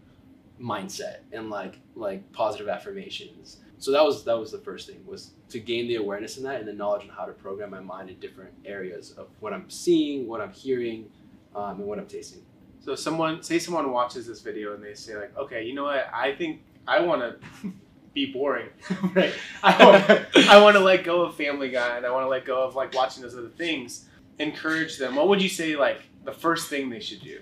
mindset 0.62 1.18
and 1.32 1.50
like 1.50 1.80
like 1.96 2.32
positive 2.32 2.68
affirmations. 2.70 3.58
So 3.78 3.92
that 3.92 4.04
was 4.04 4.24
that 4.24 4.38
was 4.38 4.52
the 4.52 4.60
first 4.60 4.88
thing 4.88 5.04
was 5.06 5.32
to 5.50 5.60
gain 5.60 5.88
the 5.88 5.96
awareness 5.96 6.38
in 6.38 6.44
that 6.44 6.60
and 6.60 6.68
the 6.68 6.74
knowledge 6.74 7.04
on 7.04 7.10
how 7.10 7.26
to 7.26 7.34
program 7.34 7.72
my 7.72 7.82
mind 7.82 8.10
in 8.10 8.20
different 8.20 8.52
areas 8.66 9.12
of 9.12 9.28
what 9.40 9.54
I'm 9.54 9.70
seeing, 9.70 10.28
what 10.28 10.42
I'm 10.42 10.52
hearing, 10.52 11.10
um, 11.56 11.80
and 11.80 11.86
what 11.86 12.00
I'm 12.00 12.08
tasting. 12.08 12.42
So 12.80 12.96
someone 12.96 13.44
say 13.44 13.60
someone 13.60 13.92
watches 13.92 14.28
this 14.28 14.42
video 14.42 14.74
and 14.76 14.84
they 14.84 14.94
say 14.94 15.18
like, 15.18 15.36
okay, 15.38 15.64
you 15.64 15.74
know 15.74 15.86
what? 15.86 16.08
I 16.14 16.36
think 16.36 16.62
I 16.88 17.02
want 17.02 17.22
to 17.22 17.72
be 18.16 18.32
boring, 18.32 18.70
right? 19.14 19.34
I 19.62 19.86
want 19.86 20.50
I 20.50 20.62
want 20.64 20.76
to 20.78 20.80
let 20.80 21.04
go 21.04 21.22
of 21.22 21.36
Family 21.36 21.70
Guy 21.70 21.98
and 21.98 22.06
I 22.06 22.12
want 22.12 22.24
to 22.24 22.30
let 22.30 22.46
go 22.46 22.64
of 22.64 22.74
like 22.74 22.96
watching 22.96 23.22
those 23.22 23.38
other 23.38 23.50
things. 23.50 24.06
Encourage 24.40 24.98
them. 24.98 25.16
What 25.16 25.28
would 25.28 25.42
you 25.42 25.50
say 25.50 25.76
like 25.76 26.02
the 26.24 26.32
first 26.32 26.70
thing 26.70 26.90
they 26.90 27.00
should 27.00 27.22
do? 27.22 27.40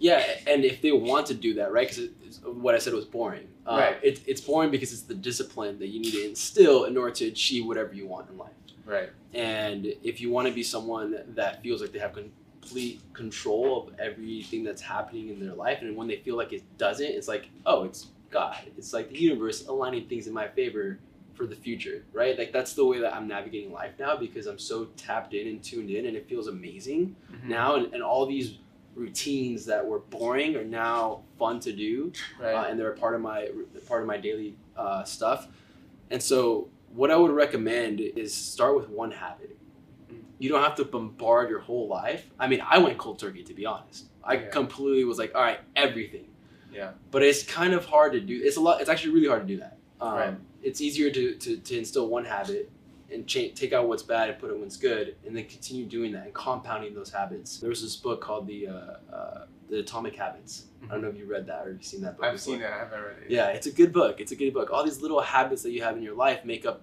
Yeah, 0.00 0.24
and 0.46 0.64
if 0.64 0.80
they 0.82 0.92
want 0.92 1.26
to 1.26 1.34
do 1.34 1.54
that, 1.54 1.72
right? 1.72 1.88
Because 1.88 2.08
what 2.44 2.74
I 2.74 2.78
said 2.78 2.94
was 2.94 3.04
boring. 3.04 3.48
Uh, 3.66 3.76
Right. 3.78 3.96
It, 4.02 4.20
it's 4.26 4.40
boring 4.40 4.70
because 4.70 4.92
it's 4.92 5.02
the 5.02 5.14
discipline 5.14 5.78
that 5.80 5.88
you 5.88 6.00
need 6.00 6.12
to 6.12 6.24
instill 6.24 6.84
in 6.84 6.96
order 6.96 7.12
to 7.16 7.26
achieve 7.26 7.66
whatever 7.66 7.92
you 7.94 8.06
want 8.06 8.30
in 8.30 8.38
life. 8.38 8.52
Right. 8.86 9.10
And 9.34 9.86
if 10.02 10.20
you 10.20 10.30
want 10.30 10.48
to 10.48 10.54
be 10.54 10.62
someone 10.62 11.18
that 11.34 11.62
feels 11.62 11.82
like 11.82 11.92
they 11.92 11.98
have 11.98 12.14
complete 12.14 13.00
control 13.12 13.88
of 13.88 13.98
everything 14.00 14.64
that's 14.64 14.80
happening 14.80 15.28
in 15.28 15.40
their 15.44 15.54
life, 15.54 15.82
and 15.82 15.96
when 15.96 16.06
they 16.08 16.16
feel 16.16 16.36
like 16.36 16.52
it 16.52 16.62
doesn't, 16.78 17.06
it's 17.06 17.28
like, 17.28 17.50
oh, 17.66 17.84
it's 17.84 18.06
God. 18.30 18.56
It's 18.76 18.92
like 18.92 19.08
the 19.10 19.18
universe 19.18 19.66
aligning 19.66 20.06
things 20.08 20.26
in 20.26 20.34
my 20.34 20.48
favor 20.48 20.98
for 21.34 21.46
the 21.46 21.54
future, 21.56 22.04
right? 22.12 22.36
Like 22.38 22.52
that's 22.52 22.72
the 22.74 22.84
way 22.84 22.98
that 23.00 23.14
I'm 23.14 23.28
navigating 23.28 23.72
life 23.72 23.92
now 23.98 24.16
because 24.16 24.46
I'm 24.46 24.58
so 24.58 24.86
tapped 24.96 25.34
in 25.34 25.46
and 25.46 25.62
tuned 25.62 25.90
in, 25.90 26.06
and 26.06 26.16
it 26.16 26.28
feels 26.28 26.48
amazing 26.48 27.14
Mhm. 27.32 27.44
now. 27.48 27.76
And, 27.76 27.94
and 27.94 28.02
all 28.02 28.26
these 28.26 28.58
routines 28.96 29.64
that 29.66 29.86
were 29.86 30.00
boring 30.00 30.56
are 30.56 30.64
now 30.64 31.22
fun 31.38 31.60
to 31.60 31.72
do 31.72 32.12
Right. 32.40 32.54
uh, 32.54 32.64
and 32.68 32.78
they're 32.80 32.90
a 32.92 32.96
part 32.96 33.14
of 33.14 33.20
my 33.20 33.48
part 33.86 34.00
of 34.02 34.08
my 34.08 34.16
daily 34.16 34.56
uh, 34.76 35.04
stuff. 35.04 35.46
And 36.10 36.22
so, 36.22 36.68
what 36.94 37.10
I 37.10 37.16
would 37.16 37.30
recommend 37.30 38.00
is 38.00 38.32
start 38.34 38.74
with 38.76 38.88
one 38.88 39.10
habit. 39.12 39.56
Mm. 40.10 40.22
You 40.38 40.48
don't 40.48 40.62
have 40.62 40.74
to 40.76 40.84
bombard 40.84 41.50
your 41.50 41.60
whole 41.60 41.86
life. 41.86 42.30
I 42.40 42.48
mean, 42.48 42.62
I 42.66 42.78
went 42.78 42.96
cold 42.98 43.18
turkey 43.18 43.42
to 43.44 43.54
be 43.54 43.64
honest. 43.66 44.06
I 44.24 44.34
Yeah. 44.34 44.48
completely 44.50 45.04
was 45.04 45.18
like, 45.18 45.34
all 45.34 45.42
right, 45.42 45.60
everything. 45.76 46.26
Yeah. 46.72 46.90
But 47.10 47.22
it's 47.22 47.42
kind 47.42 47.72
of 47.74 47.84
hard 47.86 48.12
to 48.12 48.20
do. 48.20 48.40
It's 48.42 48.56
a 48.56 48.60
lot. 48.60 48.80
It's 48.80 48.90
actually 48.90 49.14
really 49.14 49.28
hard 49.28 49.42
to 49.42 49.46
do 49.46 49.58
that. 49.60 49.78
Um, 50.00 50.14
Right. 50.14 50.34
It's 50.62 50.80
easier 50.80 51.10
to, 51.10 51.34
to, 51.36 51.56
to 51.56 51.78
instill 51.78 52.08
one 52.08 52.24
habit 52.24 52.70
and 53.12 53.26
cha- 53.26 53.52
take 53.54 53.72
out 53.72 53.88
what's 53.88 54.02
bad 54.02 54.28
and 54.28 54.38
put 54.38 54.50
in 54.50 54.60
what's 54.60 54.76
good, 54.76 55.14
and 55.26 55.34
then 55.34 55.44
continue 55.46 55.86
doing 55.86 56.12
that 56.12 56.24
and 56.24 56.34
compounding 56.34 56.94
those 56.94 57.10
habits. 57.10 57.58
There 57.58 57.70
was 57.70 57.80
this 57.80 57.96
book 57.96 58.20
called 58.20 58.46
the 58.46 58.66
uh, 58.68 58.96
uh, 59.14 59.46
the 59.70 59.78
Atomic 59.80 60.16
Habits. 60.16 60.64
I 60.84 60.92
don't 60.92 61.02
know 61.02 61.08
if 61.08 61.16
you 61.16 61.26
read 61.26 61.46
that 61.46 61.66
or 61.66 61.72
you've 61.72 61.84
seen 61.84 62.00
that 62.02 62.16
book. 62.16 62.26
I've 62.26 62.32
before. 62.34 62.54
seen 62.54 62.62
it. 62.62 62.66
I 62.70 62.78
haven't 62.78 63.00
read 63.00 63.16
it. 63.26 63.30
Yeah, 63.30 63.48
it's 63.48 63.66
a 63.66 63.70
good 63.72 63.92
book. 63.92 64.20
It's 64.20 64.32
a 64.32 64.36
good 64.36 64.52
book. 64.52 64.70
All 64.72 64.84
these 64.84 65.00
little 65.00 65.20
habits 65.20 65.62
that 65.62 65.70
you 65.72 65.82
have 65.82 65.96
in 65.96 66.02
your 66.02 66.14
life 66.16 66.44
make 66.44 66.66
up 66.66 66.82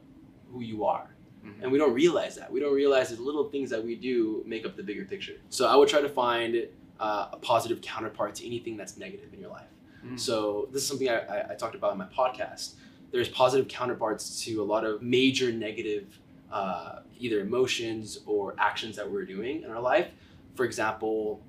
who 0.52 0.62
you 0.62 0.86
are. 0.86 1.08
Mhm. 1.46 1.64
And 1.64 1.72
we 1.72 1.78
don't 1.78 1.94
realize 1.94 2.36
that. 2.36 2.52
We 2.52 2.60
don't 2.60 2.74
realize 2.74 3.16
the 3.16 3.22
little 3.22 3.50
things 3.50 3.70
that 3.72 3.84
we 3.84 3.96
do 3.96 4.44
make 4.48 4.66
up 4.66 4.76
the 4.76 4.84
bigger 4.84 5.06
picture. 5.06 5.34
So 5.50 5.68
I 5.68 5.76
would 5.76 5.90
try 5.90 6.02
to 6.02 6.10
find 6.10 6.68
uh, 7.00 7.30
a 7.34 7.38
positive 7.38 7.82
counterpart 7.82 8.36
to 8.36 8.46
anything 8.46 8.78
that's 8.78 8.98
negative 8.98 9.34
in 9.34 9.40
your 9.42 9.50
life. 9.50 9.68
Mhm. 10.06 10.20
So 10.20 10.68
this 10.72 10.82
is 10.84 10.88
something 10.88 11.10
I, 11.10 11.20
I, 11.20 11.52
I 11.52 11.56
talked 11.56 11.76
about 11.76 11.92
in 11.94 11.98
my 11.98 12.06
podcast. 12.08 12.76
There's 13.12 13.30
positive 13.30 13.68
counterparts 13.68 14.44
to 14.46 14.62
a 14.62 14.64
lot 14.66 14.84
of 14.86 15.02
major 15.02 15.52
negative 15.52 16.20
uh, 16.52 17.00
either 17.20 17.40
emotions 17.42 18.20
or 18.26 18.56
actions 18.58 18.96
that 18.98 19.10
we're 19.10 19.26
doing 19.26 19.64
in 19.64 19.70
our 19.72 19.82
life. 19.82 20.08
For 20.56 20.66
example, 20.66 21.42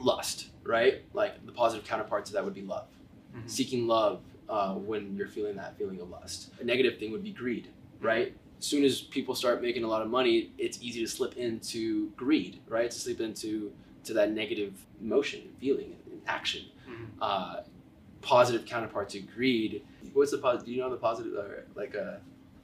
lust, 0.00 0.48
right? 0.64 1.02
Like 1.12 1.44
the 1.46 1.52
positive 1.52 1.86
counterpart 1.86 2.24
to 2.26 2.32
that 2.34 2.44
would 2.44 2.54
be 2.54 2.62
love 2.62 2.86
Mhm. 3.34 3.48
seeking 3.50 3.86
love 3.86 4.22
uh, 4.48 4.74
when 4.74 5.16
you're 5.16 5.26
feeling 5.28 5.56
that 5.56 5.76
feeling 5.76 6.00
of 6.00 6.08
lust. 6.08 6.50
A 6.60 6.64
negative 6.64 6.98
thing 6.98 7.10
would 7.12 7.22
be 7.24 7.32
greed, 7.32 7.68
right? 8.00 8.32
As 8.58 8.64
soon 8.64 8.84
as 8.84 9.00
people 9.02 9.34
start 9.34 9.60
making 9.60 9.84
a 9.84 9.88
lot 9.88 10.02
of 10.02 10.08
money, 10.08 10.52
it's 10.56 10.80
easy 10.80 11.00
to 11.00 11.06
slip 11.08 11.36
into 11.36 12.10
greed, 12.10 12.60
right? 12.68 12.90
To 12.90 12.98
slip 12.98 13.20
into 13.20 13.72
to 14.04 14.14
that 14.14 14.30
negative 14.32 14.72
emotion, 15.00 15.40
feeling, 15.60 15.96
and 16.10 16.20
action. 16.26 16.62
Uh, 17.20 17.62
positive 18.22 18.64
counterpart 18.66 19.08
to 19.10 19.20
greed. 19.20 19.84
What's 20.12 20.30
the 20.32 20.38
positive? 20.38 20.66
Do 20.66 20.72
you 20.72 20.80
know 20.80 20.90
the 20.90 20.96
positive? 20.96 21.34
Or 21.34 21.64
like 21.74 21.94
a 21.94 22.20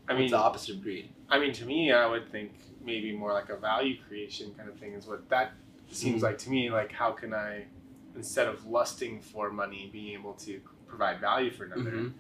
I 0.09 0.15
mean, 0.15 0.31
the 0.31 0.37
opposite 0.37 0.75
of 0.77 0.83
greed? 0.83 1.09
I 1.29 1.39
mean, 1.39 1.53
to 1.55 1.65
me, 1.65 1.93
I 1.93 2.07
would 2.07 2.31
think 2.31 2.53
maybe 2.85 3.13
more 3.13 3.33
like 3.33 3.49
a 3.49 3.57
value 3.57 3.97
creation 4.09 4.53
kind 4.57 4.69
of 4.69 4.77
thing 4.77 4.93
is 4.95 5.07
what 5.07 5.29
that 5.31 5.53
seems 5.91 6.21
Mhm. 6.21 6.25
like 6.25 6.39
to 6.39 6.51
me. 6.51 6.71
Like, 6.71 6.91
how 6.93 7.13
can 7.13 7.33
I, 7.33 7.67
instead 8.17 8.49
of 8.49 8.67
lusting 8.67 9.21
for 9.21 9.51
money, 9.51 9.89
being 9.93 10.13
able 10.15 10.35
to 10.35 10.61
provide 10.87 11.21
value 11.21 11.51
for 11.51 11.65
another? 11.65 11.91
Mhm. 11.93 12.13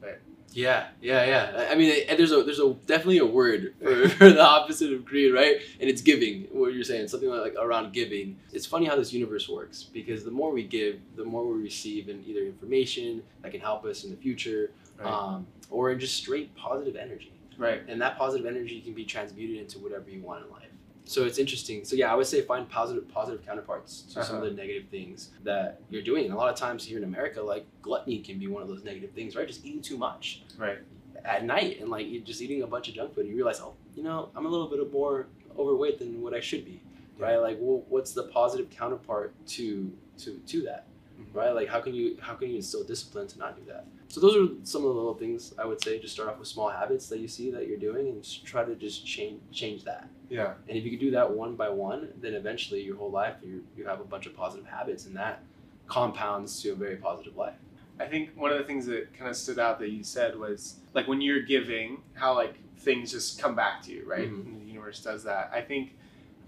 But- 0.00 0.20
Yeah, 0.52 0.86
yeah, 1.02 1.24
yeah. 1.26 1.68
I 1.70 1.74
mean, 1.74 2.06
there's 2.08 2.32
a 2.32 2.42
there's 2.42 2.58
a 2.58 2.72
definitely 2.86 3.18
a 3.18 3.26
word 3.26 3.74
for, 3.82 4.08
for 4.18 4.30
the 4.30 4.42
opposite 4.42 4.92
of 4.92 5.04
greed, 5.04 5.32
right? 5.32 5.56
And 5.80 5.88
it's 5.90 6.00
giving. 6.02 6.44
What 6.50 6.72
you're 6.74 6.84
saying, 6.84 7.08
something 7.08 7.28
like, 7.28 7.40
like 7.42 7.54
around 7.60 7.92
giving. 7.92 8.38
It's 8.52 8.66
funny 8.66 8.86
how 8.86 8.96
this 8.96 9.12
universe 9.12 9.48
works 9.48 9.84
because 9.84 10.24
the 10.24 10.30
more 10.30 10.50
we 10.50 10.64
give, 10.64 11.00
the 11.16 11.24
more 11.24 11.46
we 11.46 11.62
receive 11.62 12.08
in 12.08 12.24
either 12.26 12.40
information 12.40 13.22
that 13.42 13.52
can 13.52 13.60
help 13.60 13.84
us 13.84 14.04
in 14.04 14.10
the 14.10 14.16
future, 14.16 14.70
Right. 14.98 15.06
um, 15.12 15.46
or 15.70 15.92
in 15.92 16.00
just 16.00 16.16
straight 16.16 16.54
positive 16.56 16.96
energy. 16.96 17.32
right. 17.58 17.82
And 17.86 18.00
that 18.00 18.16
positive 18.18 18.46
energy 18.46 18.80
can 18.80 18.94
be 18.94 19.04
transmuted 19.04 19.58
into 19.58 19.78
whatever 19.78 20.10
you 20.10 20.22
want 20.22 20.44
in 20.44 20.50
life. 20.50 20.62
So 21.08 21.24
it's 21.24 21.38
interesting. 21.38 21.84
So 21.84 21.96
yeah, 21.96 22.12
I 22.12 22.14
would 22.14 22.26
say 22.26 22.42
find 22.42 22.68
positive 22.68 23.08
positive 23.08 23.44
counterparts 23.44 24.02
to 24.12 24.22
some 24.22 24.36
of 24.36 24.42
Uh-huh. 24.42 24.50
the 24.50 24.56
negative 24.56 24.88
things 24.90 25.30
that 25.42 25.80
you're 25.88 26.02
doing. 26.10 26.24
And 26.26 26.34
a 26.34 26.36
lot 26.36 26.50
of 26.52 26.56
times 26.56 26.84
here 26.84 26.98
in 26.98 27.04
America, 27.04 27.40
like 27.42 27.64
gluttony 27.82 28.18
can 28.20 28.38
be 28.38 28.46
one 28.46 28.62
of 28.62 28.68
those 28.68 28.84
negative 28.84 29.12
things, 29.12 29.34
right? 29.34 29.46
Just 29.46 29.64
eating 29.64 29.80
too 29.82 29.96
much 29.96 30.42
Right. 30.58 30.78
at 31.24 31.44
night 31.44 31.80
and 31.80 31.88
like 31.88 32.06
you're 32.08 32.22
just 32.22 32.40
eating 32.42 32.62
a 32.62 32.66
bunch 32.66 32.88
of 32.88 32.94
junk 32.94 33.14
food 33.14 33.22
and 33.22 33.30
you 33.30 33.36
realize 33.36 33.60
oh 33.60 33.74
you 33.96 34.02
know 34.04 34.30
i'm 34.36 34.46
a 34.46 34.48
little 34.48 34.68
bit 34.68 34.80
more 34.92 35.26
overweight 35.58 35.98
than 35.98 36.20
what 36.22 36.32
i 36.32 36.40
should 36.40 36.64
be 36.64 36.80
right 37.18 37.36
like 37.36 37.56
well, 37.60 37.84
what's 37.88 38.12
the 38.12 38.24
positive 38.38 38.70
counterpart 38.70 39.34
to 39.46 39.92
to 40.16 40.38
to 40.46 40.62
that 40.62 40.86
Mhm. 41.20 41.34
right 41.34 41.50
like 41.58 41.68
how 41.68 41.80
can 41.80 41.92
you 41.94 42.16
how 42.20 42.34
can 42.34 42.48
you 42.50 42.56
instill 42.56 42.84
discipline 42.84 43.26
to 43.32 43.38
not 43.38 43.56
do 43.58 43.64
that 43.72 43.84
so 44.08 44.20
those 44.20 44.36
are 44.36 44.46
some 44.62 44.82
of 44.82 44.88
the 44.90 44.94
little 45.00 45.14
things 45.24 45.52
i 45.58 45.64
would 45.64 45.82
say 45.82 45.98
just 45.98 46.14
start 46.14 46.28
off 46.30 46.38
with 46.38 46.46
small 46.48 46.68
habits 46.70 47.08
that 47.08 47.18
you 47.18 47.26
see 47.28 47.50
that 47.50 47.66
you're 47.66 47.78
doing 47.88 48.04
and 48.10 48.22
just 48.22 48.44
try 48.46 48.62
to 48.64 48.74
just 48.76 49.04
change 49.04 49.40
change 49.50 49.82
that 49.84 50.08
Yeah. 50.28 50.54
and 50.68 50.76
if 50.76 50.84
you 50.84 50.90
can 50.90 50.98
do 51.00 51.10
that 51.12 51.30
one 51.30 51.54
by 51.56 51.68
one 51.70 52.08
then 52.20 52.34
eventually 52.34 52.82
your 52.82 52.96
whole 52.96 53.10
life 53.10 53.36
you 53.42 53.64
you 53.76 53.86
have 53.86 54.00
a 54.00 54.04
bunch 54.04 54.26
of 54.26 54.36
positive 54.36 54.66
habits 54.66 55.06
and 55.06 55.16
that 55.16 55.42
compounds 55.86 56.60
to 56.62 56.70
a 56.70 56.74
very 56.74 56.96
positive 56.96 57.36
life 57.36 57.54
I 58.00 58.06
think 58.06 58.30
one 58.36 58.52
of 58.52 58.58
the 58.58 58.64
things 58.64 58.86
that 58.86 59.12
kind 59.18 59.28
of 59.28 59.36
stood 59.36 59.58
out 59.58 59.80
that 59.80 59.90
you 59.90 60.04
said 60.04 60.38
was 60.38 60.76
like 60.94 61.08
when 61.08 61.20
you're 61.20 61.42
giving, 61.42 62.00
how 62.14 62.32
like 62.36 62.54
things 62.76 63.10
just 63.10 63.40
come 63.42 63.56
back 63.56 63.82
to 63.82 63.92
you, 63.92 64.04
right? 64.06 64.30
Mhm. 64.30 64.60
The 64.60 64.66
universe 64.70 65.02
does 65.02 65.24
that. 65.24 65.50
I 65.52 65.62
think 65.62 65.96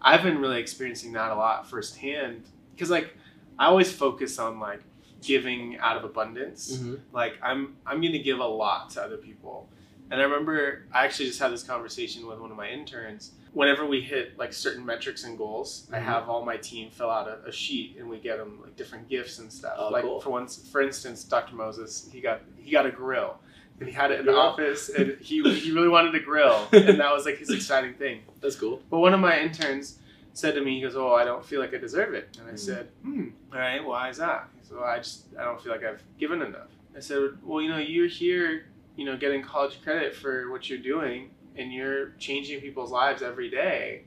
I've 0.00 0.22
been 0.22 0.38
really 0.38 0.60
experiencing 0.60 1.12
that 1.14 1.32
a 1.32 1.34
lot 1.34 1.68
firsthand 1.68 2.44
because 2.72 2.88
like 2.88 3.16
I 3.58 3.66
always 3.66 3.90
focus 3.92 4.38
on 4.38 4.60
like 4.60 4.82
giving 5.22 5.76
out 5.78 5.96
of 5.96 6.04
abundance. 6.04 6.78
Like 7.12 7.36
I'm 7.42 7.74
I'm 7.84 8.00
gonna 8.00 8.22
give 8.22 8.38
a 8.38 8.46
lot 8.46 8.90
to 8.90 9.02
other 9.02 9.16
people. 9.16 9.68
And 10.12 10.20
I 10.20 10.24
remember 10.24 10.84
I 10.92 11.04
actually 11.04 11.26
just 11.26 11.40
had 11.40 11.50
this 11.52 11.64
conversation 11.64 12.28
with 12.28 12.38
one 12.38 12.52
of 12.52 12.56
my 12.56 12.68
interns. 12.68 13.32
Whenever 13.52 13.84
we 13.86 14.00
hit 14.00 14.38
like 14.38 14.52
certain 14.52 14.84
metrics 14.86 15.24
and 15.24 15.36
goals, 15.36 15.88
I 15.92 15.98
Mhm. 15.98 16.02
have 16.02 16.28
all 16.28 16.44
my 16.44 16.56
team 16.56 16.90
fill 16.90 17.10
out 17.10 17.26
a, 17.28 17.48
a 17.48 17.52
sheet 17.52 17.96
and 17.98 18.08
we 18.08 18.18
get 18.18 18.38
them 18.38 18.60
like 18.62 18.76
different 18.76 19.08
gifts 19.08 19.38
and 19.38 19.52
stuff. 19.52 19.74
Oh, 19.76 19.88
like 19.90 20.02
cool. 20.04 20.20
for 20.20 20.30
once, 20.30 20.68
for 20.70 20.80
instance, 20.80 21.24
Dr. 21.24 21.56
Moses, 21.56 22.08
he 22.12 22.20
got 22.20 22.42
he 22.56 22.70
got 22.70 22.86
a 22.86 22.90
grill, 22.90 23.38
and 23.80 23.88
he 23.88 23.94
had 23.94 24.10
it 24.12 24.20
in 24.20 24.26
the 24.26 24.36
office, 24.36 24.88
and 24.88 25.16
he 25.20 25.42
he 25.58 25.72
really 25.72 25.88
wanted 25.88 26.14
a 26.14 26.20
grill, 26.20 26.68
and 26.72 27.00
that 27.00 27.12
was 27.12 27.24
like 27.26 27.38
his 27.38 27.50
exciting 27.50 27.94
thing. 27.94 28.22
that's 28.40 28.56
cool 28.56 28.80
But 28.90 29.00
one 29.00 29.14
of 29.14 29.20
my 29.20 29.38
interns 29.40 29.98
said 30.32 30.54
to 30.54 30.60
me, 30.60 30.76
he 30.76 30.82
goes, 30.82 30.94
"Oh, 30.94 31.12
I 31.12 31.24
don't 31.24 31.44
feel 31.44 31.60
like 31.60 31.74
I 31.74 31.78
deserve 31.78 32.14
it." 32.14 32.36
And 32.38 32.48
I 32.48 32.52
Mm. 32.52 32.58
said, 32.58 32.88
"Hmm, 33.02 33.28
all 33.52 33.58
right, 33.58 33.84
why 33.84 34.08
is 34.10 34.18
that?" 34.18 34.48
He 34.56 34.62
said, 34.64 34.76
"Well, 34.76 34.86
I 34.86 34.98
just 34.98 35.24
I 35.38 35.42
don't 35.42 35.60
feel 35.60 35.72
like 35.72 35.82
I've 35.84 36.02
given 36.18 36.40
enough." 36.40 36.70
I 36.96 37.00
said, 37.00 37.30
"Well, 37.42 37.60
you 37.60 37.68
know, 37.68 37.78
you're 37.78 38.06
here, 38.06 38.66
you 38.96 39.04
know, 39.06 39.16
getting 39.16 39.42
college 39.42 39.82
credit 39.82 40.14
for 40.14 40.50
what 40.50 40.68
you're 40.70 40.78
doing, 40.78 41.30
and 41.56 41.72
you're 41.72 42.10
changing 42.18 42.60
people's 42.60 42.90
lives 42.90 43.22
every 43.22 43.50
day, 43.50 44.02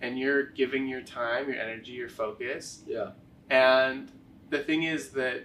and 0.00 0.18
you're 0.18 0.44
giving 0.44 0.86
your 0.86 1.00
time, 1.00 1.48
your 1.48 1.58
energy, 1.60 1.92
your 1.92 2.08
focus. 2.08 2.82
yeah 2.86 3.10
And 3.50 4.10
the 4.50 4.58
thing 4.58 4.82
is 4.84 5.10
that 5.10 5.44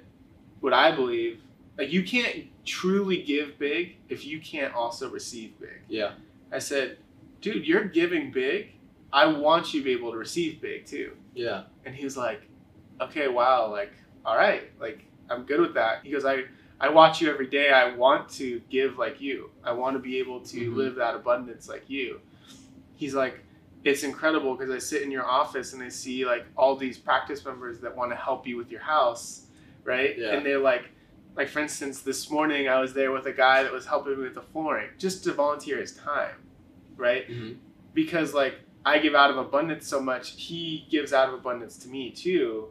what 0.60 0.74
I 0.74 0.94
believe, 0.96 1.42
like, 1.78 1.92
you 1.92 2.04
can't 2.04 2.46
truly 2.66 3.22
give 3.24 3.58
big 3.58 3.96
if 4.10 4.26
you 4.26 4.40
can't 4.40 4.74
also 4.74 5.10
receive 5.10 5.60
big." 5.60 5.82
yeah 5.88 6.12
I 6.52 6.60
said, 6.60 6.98
dude, 7.42 7.68
you're 7.68 7.86
giving 7.86 8.32
big. 8.32 8.72
I 9.14 9.26
want 9.28 9.74
you 9.74 9.82
to 9.82 9.86
be 9.86 9.92
able 9.92 10.12
to 10.12 10.18
receive 10.18 10.60
big 10.62 10.86
too. 10.86 11.14
yeah 11.34 11.64
And 11.86 11.96
he 11.96 12.04
was 12.04 12.18
like, 12.18 12.42
okay, 13.02 13.28
wow, 13.28 13.72
like, 13.72 13.94
all 14.26 14.36
right, 14.36 14.64
like, 14.80 15.06
I'm 15.30 15.44
good 15.44 15.62
with 15.62 15.74
that. 15.76 16.04
He 16.04 16.12
goes, 16.12 16.26
I, 16.26 16.44
I 16.82 16.90
watch 16.90 17.22
you 17.22 17.30
every 17.30 17.48
day. 17.48 17.72
I 17.72 17.94
want 17.96 18.30
to 18.32 18.62
give 18.70 18.98
like 18.98 19.20
you. 19.20 19.52
I 19.64 19.72
want 19.74 19.96
to 19.96 20.00
be 20.00 20.18
able 20.20 20.40
to 20.42 20.72
Mhm. 20.72 20.76
live 20.76 20.96
that 20.96 21.16
abundance 21.16 21.68
like 21.68 21.90
you. 21.90 22.22
He's 22.96 23.14
like, 23.14 23.40
it's 23.84 24.04
incredible 24.04 24.56
because 24.56 24.74
I 24.74 24.80
sit 24.80 25.02
in 25.04 25.12
your 25.12 25.26
office 25.26 25.74
and 25.74 25.82
I 25.84 25.90
see 25.90 26.26
like 26.26 26.46
all 26.58 26.76
these 26.76 26.98
practice 26.98 27.44
members 27.46 27.80
that 27.80 27.96
want 27.96 28.12
to 28.12 28.16
help 28.16 28.46
you 28.48 28.58
with 28.58 28.70
your 28.72 28.82
house, 28.82 29.48
right? 29.84 30.18
Yeah. 30.18 30.32
And 30.36 30.46
they're 30.46 30.60
like, 30.60 30.90
like 31.36 31.48
for 31.50 31.60
instance, 31.60 32.02
this 32.02 32.30
morning 32.30 32.68
I 32.68 32.80
was 32.82 32.94
there 32.94 33.12
with 33.12 33.26
a 33.26 33.32
guy 33.34 33.64
that 33.64 33.72
was 33.72 33.86
helping 33.86 34.18
me 34.18 34.24
with 34.24 34.36
the 34.36 34.42
flooring 34.42 34.90
just 34.98 35.24
to 35.26 35.34
volunteer 35.34 35.78
his 35.80 35.94
time, 35.96 36.36
right? 36.98 37.26
hmm 37.28 37.54
because 37.96 38.34
like 38.36 38.56
I 38.86 39.00
give 39.00 39.16
out 39.16 39.30
of 39.32 39.38
abundance 39.38 39.86
so 39.88 40.00
much, 40.00 40.32
he 40.40 40.86
gives 40.90 41.12
out 41.12 41.28
of 41.28 41.34
abundance 41.34 41.76
to 41.80 41.90
me 41.90 42.12
too. 42.12 42.70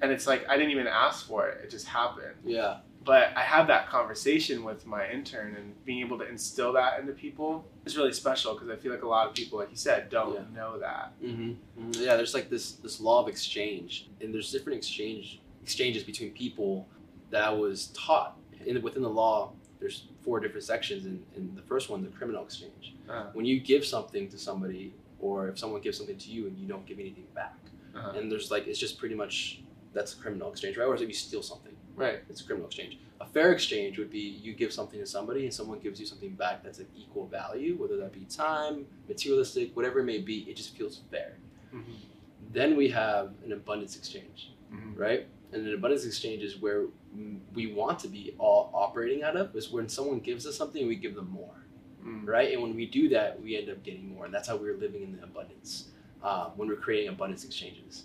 And 0.00 0.10
it's 0.10 0.26
like 0.26 0.48
I 0.48 0.56
didn't 0.56 0.72
even 0.72 0.86
ask 0.86 1.26
for 1.28 1.46
it; 1.48 1.60
it 1.64 1.70
just 1.70 1.86
happened. 1.86 2.34
yeah 2.44 2.78
But 3.06 3.28
I 3.36 3.42
have 3.42 3.68
that 3.68 3.88
conversation 3.88 4.64
with 4.64 4.84
my 4.84 5.08
intern, 5.08 5.54
and 5.54 5.84
being 5.84 6.00
able 6.00 6.18
to 6.18 6.28
instill 6.28 6.72
that 6.72 6.98
into 6.98 7.12
people 7.12 7.64
is 7.84 7.96
really 7.96 8.12
special 8.12 8.54
because 8.54 8.68
I 8.68 8.74
feel 8.76 8.90
like 8.92 9.04
a 9.04 9.08
lot 9.08 9.28
of 9.28 9.34
people, 9.34 9.58
like 9.60 9.70
you 9.70 9.76
said, 9.76 10.10
don't 10.10 10.34
Yeah. 10.34 10.42
know 10.60 10.78
that. 10.80 11.12
hmm 11.20 11.52
Yeah, 11.92 12.16
there's 12.16 12.34
like 12.34 12.50
this 12.50 12.72
this 12.72 13.00
law 13.00 13.22
of 13.22 13.28
exchange, 13.28 14.08
and 14.20 14.34
there's 14.34 14.50
different 14.50 14.76
exchange 14.78 15.40
exchanges 15.62 16.02
between 16.02 16.30
people 16.32 16.88
that 17.30 17.42
I 17.44 17.52
was 17.52 17.88
taught 17.88 18.36
in 18.64 18.82
within 18.82 19.02
the 19.02 19.08
law 19.24 19.52
there's 19.78 20.06
four 20.22 20.40
different 20.40 20.64
sections, 20.64 21.04
and, 21.04 21.22
and 21.36 21.54
the 21.54 21.60
first 21.62 21.90
one, 21.90 22.02
the 22.02 22.08
criminal 22.08 22.42
exchange. 22.42 22.94
Uh, 23.08 23.26
When 23.34 23.44
you 23.44 23.60
give 23.60 23.84
something 23.84 24.26
to 24.30 24.38
somebody, 24.38 24.94
or 25.20 25.48
if 25.48 25.58
someone 25.58 25.82
gives 25.82 25.98
something 25.98 26.16
to 26.16 26.30
you 26.30 26.46
and 26.46 26.56
you 26.58 26.66
don't 26.66 26.86
give 26.86 26.98
anything 26.98 27.26
back, 27.34 27.58
uh, 27.94 28.12
and 28.16 28.32
there's 28.32 28.50
like 28.50 28.66
it's 28.66 28.78
just 28.78 28.98
pretty 28.98 29.14
much 29.14 29.60
that's 29.92 30.14
a 30.14 30.16
criminal 30.16 30.50
exchange, 30.50 30.78
right? 30.78 30.86
Or 30.86 30.94
if 30.94 31.02
you 31.02 31.12
steal 31.12 31.42
something, 31.42 31.75
right. 31.96 32.20
it's 32.28 32.40
a 32.40 32.44
criminal 32.44 32.66
exchange. 32.68 32.98
A 33.20 33.26
fair 33.26 33.52
exchange 33.52 33.98
would 33.98 34.10
be 34.10 34.18
you 34.20 34.52
give 34.52 34.72
something 34.72 35.00
to 35.00 35.06
somebody 35.06 35.44
and 35.44 35.52
someone 35.52 35.78
gives 35.80 35.98
you 35.98 36.06
something 36.06 36.30
back 36.34 36.62
that's 36.62 36.78
of 36.78 36.86
equal 36.94 37.26
value, 37.26 37.74
whether 37.76 37.96
that 37.96 38.12
be 38.12 38.24
time, 38.26 38.86
materialistic, 39.08 39.74
whatever 39.74 40.00
it 40.00 40.04
may 40.04 40.18
be. 40.18 40.40
It 40.48 40.56
just 40.56 40.76
feels 40.76 41.00
fair. 41.10 41.38
Mhm. 41.72 41.82
Then 42.52 42.76
we 42.76 42.88
have 42.90 43.32
an 43.44 43.52
abundance 43.52 43.96
exchange, 43.96 44.50
Mhm. 44.72 44.96
right? 44.98 45.26
And 45.52 45.66
an 45.66 45.74
abundance 45.74 46.04
exchange 46.04 46.42
is 46.42 46.58
where 46.60 46.86
we 47.54 47.66
want 47.72 47.98
to 48.00 48.08
be 48.08 48.34
all 48.38 48.70
operating 48.74 49.22
out 49.22 49.36
of 49.36 49.56
is 49.56 49.70
when 49.70 49.88
someone 49.88 50.20
gives 50.20 50.46
us 50.46 50.54
something, 50.56 50.86
we 50.86 50.96
give 50.96 51.14
them 51.14 51.30
more, 51.30 51.64
Mm. 52.04 52.26
right? 52.26 52.52
And 52.52 52.62
when 52.62 52.76
we 52.76 52.84
do 52.84 53.08
that, 53.08 53.40
we 53.42 53.56
end 53.56 53.70
up 53.70 53.82
getting 53.82 54.08
more, 54.14 54.26
and 54.26 54.34
that's 54.34 54.46
how 54.48 54.56
we're 54.56 54.76
living 54.76 55.02
in 55.02 55.16
the 55.16 55.22
abundance 55.22 55.88
uh, 56.22 56.50
when 56.56 56.66
we're 56.68 56.76
creating 56.76 57.08
abundance 57.08 57.44
exchanges. 57.44 58.04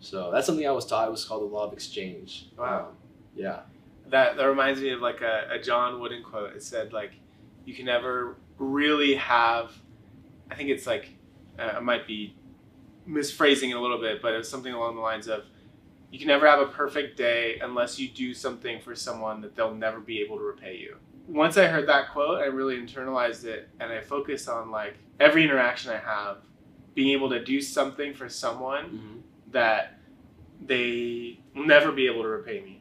So 0.00 0.30
that's 0.32 0.46
something 0.46 0.66
I 0.66 0.72
was 0.72 0.84
taught. 0.84 1.06
It 1.08 1.10
was 1.10 1.24
called 1.24 1.42
the 1.42 1.46
law 1.54 1.64
of 1.64 1.72
exchange. 1.72 2.48
Wow. 2.58 2.88
Um, 2.90 2.96
yeah. 3.36 3.60
That 4.08 4.36
that 4.36 4.44
reminds 4.44 4.80
me 4.80 4.90
of 4.90 5.00
like 5.00 5.20
a, 5.20 5.48
a 5.50 5.58
John 5.58 6.00
Wooden 6.00 6.22
quote. 6.22 6.54
It 6.54 6.62
said 6.62 6.92
like, 6.92 7.12
you 7.64 7.74
can 7.74 7.86
never 7.86 8.36
really 8.58 9.14
have. 9.16 9.72
I 10.50 10.54
think 10.54 10.70
it's 10.70 10.86
like, 10.86 11.10
uh, 11.58 11.74
I 11.76 11.80
might 11.80 12.06
be 12.06 12.36
misphrasing 13.08 13.70
it 13.70 13.76
a 13.76 13.80
little 13.80 14.00
bit, 14.00 14.22
but 14.22 14.34
it's 14.34 14.48
something 14.48 14.72
along 14.72 14.94
the 14.94 15.00
lines 15.00 15.26
of, 15.28 15.44
you 16.10 16.18
can 16.18 16.28
never 16.28 16.46
have 16.46 16.60
a 16.60 16.66
perfect 16.66 17.16
day 17.16 17.58
unless 17.60 17.98
you 17.98 18.08
do 18.08 18.32
something 18.32 18.80
for 18.80 18.94
someone 18.94 19.40
that 19.40 19.56
they'll 19.56 19.74
never 19.74 20.00
be 20.00 20.20
able 20.20 20.38
to 20.38 20.44
repay 20.44 20.76
you. 20.76 20.96
Once 21.26 21.56
I 21.56 21.66
heard 21.66 21.88
that 21.88 22.12
quote, 22.12 22.40
I 22.40 22.46
really 22.46 22.76
internalized 22.76 23.44
it, 23.44 23.68
and 23.80 23.92
I 23.92 24.00
focused 24.00 24.48
on 24.48 24.70
like 24.70 24.94
every 25.18 25.42
interaction 25.42 25.90
I 25.90 25.98
have, 25.98 26.38
being 26.94 27.10
able 27.10 27.28
to 27.30 27.44
do 27.44 27.60
something 27.60 28.14
for 28.14 28.28
someone 28.28 28.84
hmm 28.84 29.12
that 29.52 30.00
they 30.64 31.38
will 31.54 31.66
never 31.66 31.92
be 31.92 32.06
able 32.06 32.22
to 32.22 32.28
repay 32.28 32.60
me. 32.60 32.75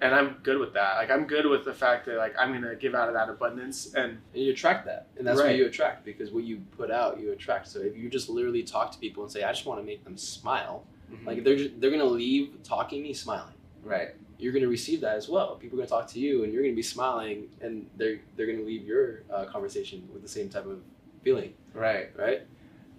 And 0.00 0.14
I'm 0.14 0.36
good 0.42 0.58
with 0.58 0.74
that. 0.74 0.96
Like 0.96 1.10
I'm 1.10 1.24
good 1.26 1.46
with 1.46 1.64
the 1.64 1.72
fact 1.72 2.04
that 2.06 2.18
like 2.18 2.34
I'm 2.38 2.52
gonna 2.52 2.74
give 2.74 2.94
out 2.94 3.08
of 3.08 3.14
that 3.14 3.28
abundance 3.30 3.94
and 3.94 4.18
And 4.34 4.42
you 4.42 4.52
attract 4.52 4.84
that, 4.86 5.08
and 5.16 5.26
that's 5.26 5.38
Right. 5.40 5.46
what 5.48 5.56
you 5.56 5.66
attract 5.66 6.04
because 6.04 6.30
what 6.30 6.44
you 6.44 6.58
put 6.76 6.90
out, 6.90 7.18
you 7.18 7.32
attract. 7.32 7.66
So 7.68 7.80
if 7.80 7.96
you 7.96 8.10
just 8.10 8.28
literally 8.28 8.62
talk 8.62 8.92
to 8.92 8.98
people 8.98 9.22
and 9.22 9.32
say, 9.32 9.42
"I 9.42 9.52
just 9.52 9.64
want 9.64 9.80
to 9.80 9.86
make 9.86 10.04
them 10.04 10.16
smile," 10.18 10.86
like 11.24 11.44
they're 11.44 11.56
ju- 11.56 11.72
they're 11.78 11.90
gonna 11.90 12.04
leave 12.04 12.58
talking 12.62 13.02
to 13.02 13.08
me 13.08 13.14
smiling. 13.14 13.54
right. 13.84 14.10
You're 14.38 14.52
gonna 14.52 14.68
receive 14.68 15.00
that 15.00 15.16
as 15.16 15.30
well. 15.30 15.56
People 15.56 15.78
are 15.78 15.86
gonna 15.86 15.88
talk 15.88 16.08
to 16.10 16.20
you, 16.20 16.44
and 16.44 16.52
you're 16.52 16.62
gonna 16.62 16.74
be 16.74 16.82
smiling, 16.82 17.48
and 17.62 17.88
they're 17.96 18.20
they're 18.36 18.46
gonna 18.46 18.66
leave 18.66 18.84
your 18.84 19.22
uh, 19.30 19.46
conversation 19.46 20.06
with 20.12 20.20
the 20.20 20.28
same 20.28 20.50
type 20.50 20.66
of 20.66 20.82
feeling, 21.24 21.54
Right. 21.72 22.10
right? 22.18 22.42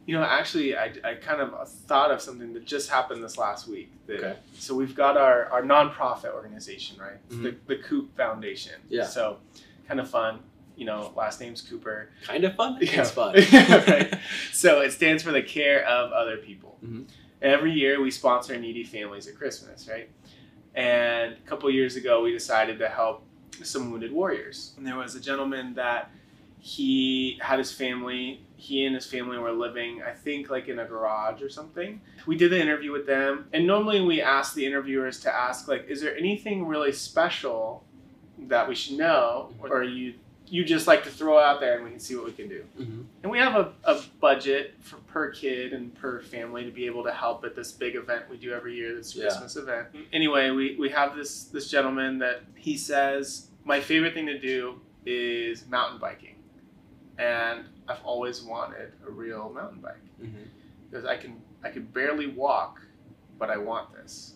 You 0.08 0.14
know, 0.18 0.24
actually, 0.24 0.76
I, 0.76 0.94
I 1.04 1.14
kind 1.16 1.42
of 1.42 1.70
thought 1.70 2.12
of 2.12 2.22
something 2.22 2.54
that 2.54 2.66
just 2.66 2.90
happened 2.90 3.22
this 3.24 3.38
last 3.38 3.68
week. 3.68 3.92
That, 4.08 4.18
Okay. 4.18 4.36
So 4.58 4.74
we've 4.74 4.96
got 4.96 5.18
our, 5.18 5.46
our 5.52 5.62
nonprofit 5.62 6.34
organization, 6.34 6.98
right? 6.98 7.20
Mhm. 7.30 7.44
The, 7.44 7.56
the 7.76 7.84
Coop 7.84 8.16
Foundation. 8.16 8.76
Yeah. 8.90 9.06
So 9.06 9.38
kind 9.88 10.00
of 10.00 10.10
fun. 10.10 10.40
You 10.78 10.86
know, 10.86 11.12
last 11.16 11.42
name's 11.42 11.62
Cooper. 11.62 12.10
Kind 12.24 12.44
of 12.46 12.56
fun. 12.56 12.78
It's 12.82 13.12
fun. 13.12 13.36
right. 13.54 14.14
So 14.54 14.80
it 14.82 14.92
stands 14.94 15.22
for 15.24 15.32
the 15.34 15.42
care 15.44 15.86
of 15.86 16.12
other 16.14 16.38
people. 16.38 16.78
Mhm. 16.84 17.06
Every 17.42 17.74
year 17.74 18.02
we 18.02 18.10
sponsor 18.10 18.58
needy 18.58 18.84
families 18.86 19.28
at 19.28 19.36
Christmas, 19.36 19.88
right? 19.90 20.10
And 20.74 21.34
a 21.34 21.50
couple 21.50 21.70
years 21.70 21.96
ago 21.98 22.24
we 22.24 22.32
decided 22.32 22.80
to 22.80 22.88
help 22.88 23.24
some 23.64 23.92
wounded 23.92 24.12
warriors. 24.14 24.74
And 24.78 24.88
there 24.88 24.96
was 24.96 25.16
a 25.16 25.20
gentleman 25.20 25.74
that 25.76 26.12
he 26.60 27.38
had 27.42 27.60
his 27.60 27.72
family, 27.74 28.42
he 28.58 28.86
and 28.86 28.96
his 28.96 29.06
family 29.06 29.38
were 29.38 29.52
living, 29.52 30.02
I 30.02 30.12
think, 30.12 30.50
like 30.50 30.68
in 30.68 30.80
a 30.80 30.86
garage 30.86 31.42
or 31.42 31.50
something. 31.50 32.02
We 32.26 32.36
did 32.36 32.52
the 32.52 32.60
interview 32.60 32.92
with 32.92 33.06
them, 33.06 33.48
and 33.54 33.66
normally 33.66 34.02
we 34.02 34.22
ask 34.22 34.54
the 34.56 34.65
interviewers 34.65 35.20
to 35.22 35.34
ask, 35.34 35.67
like, 35.67 35.88
is 35.88 36.02
there 36.02 36.17
anything 36.17 36.65
really 36.67 36.91
special 36.91 37.86
that 38.39 38.67
we 38.67 38.76
should 38.76 38.98
know, 38.98 39.52
or 39.62 39.84
you 39.84 40.15
you 40.50 40.63
just 40.63 40.88
like 40.88 41.04
to 41.04 41.10
throw 41.10 41.38
out 41.38 41.60
there 41.60 41.76
and 41.76 41.84
we 41.84 41.89
can 41.91 42.00
see 42.00 42.15
what 42.15 42.24
we 42.24 42.32
can 42.32 42.48
do. 42.48 42.63
hmm 42.78 43.02
And 43.22 43.30
we 43.30 43.38
have 43.38 43.56
a, 43.56 43.74
a 43.84 44.02
budget 44.22 44.76
for 44.80 44.96
per 45.00 45.30
kid 45.32 45.74
and 45.74 45.93
per 45.93 46.22
family 46.22 46.63
to 46.63 46.72
be 46.72 46.86
able 46.86 47.04
to 47.04 47.12
help 47.12 47.43
at 47.43 47.54
this 47.54 47.74
big 47.74 47.96
event 47.98 48.30
we 48.30 48.38
do 48.38 48.54
every 48.54 48.74
year, 48.74 48.96
this 48.96 49.13
Yeah. 49.13 49.24
Christmas 49.24 49.58
event. 49.58 49.88
Anyway, 50.13 50.52
we, 50.52 50.78
we 50.80 50.88
have 50.89 51.17
this 51.17 51.46
this 51.46 51.70
gentleman 51.70 52.20
that 52.20 52.43
he 52.56 52.78
says, 52.78 53.50
My 53.65 53.82
favorite 53.82 54.13
thing 54.13 54.26
to 54.28 54.39
do 54.39 54.80
is 55.06 55.67
mountain 55.67 56.00
biking. 56.00 56.36
And 57.17 57.65
I've 57.88 58.04
always 58.04 58.41
wanted 58.41 58.93
a 59.08 59.12
real 59.12 59.52
mountain 59.54 59.80
bike. 59.82 59.95
hmm 60.19 60.43
Because 60.89 61.06
I 61.06 61.17
can 61.17 61.41
I 61.63 61.69
can 61.69 61.84
barely 61.86 62.28
walk, 62.28 62.82
but 63.39 63.50
I 63.50 63.58
want 63.58 63.93
this. 63.95 64.36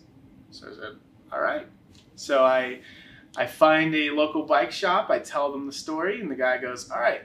So 0.50 0.68
I 0.68 0.74
said, 0.74 0.92
All 1.32 1.40
right. 1.40 1.66
So 2.14 2.44
I 2.44 2.80
I 3.36 3.46
find 3.46 3.94
a 3.94 4.10
local 4.10 4.42
bike 4.44 4.72
shop, 4.72 5.08
I 5.10 5.18
tell 5.18 5.50
them 5.52 5.66
the 5.66 5.72
story, 5.72 6.20
and 6.20 6.30
the 6.30 6.34
guy 6.34 6.58
goes, 6.58 6.90
All 6.90 7.00
right, 7.00 7.22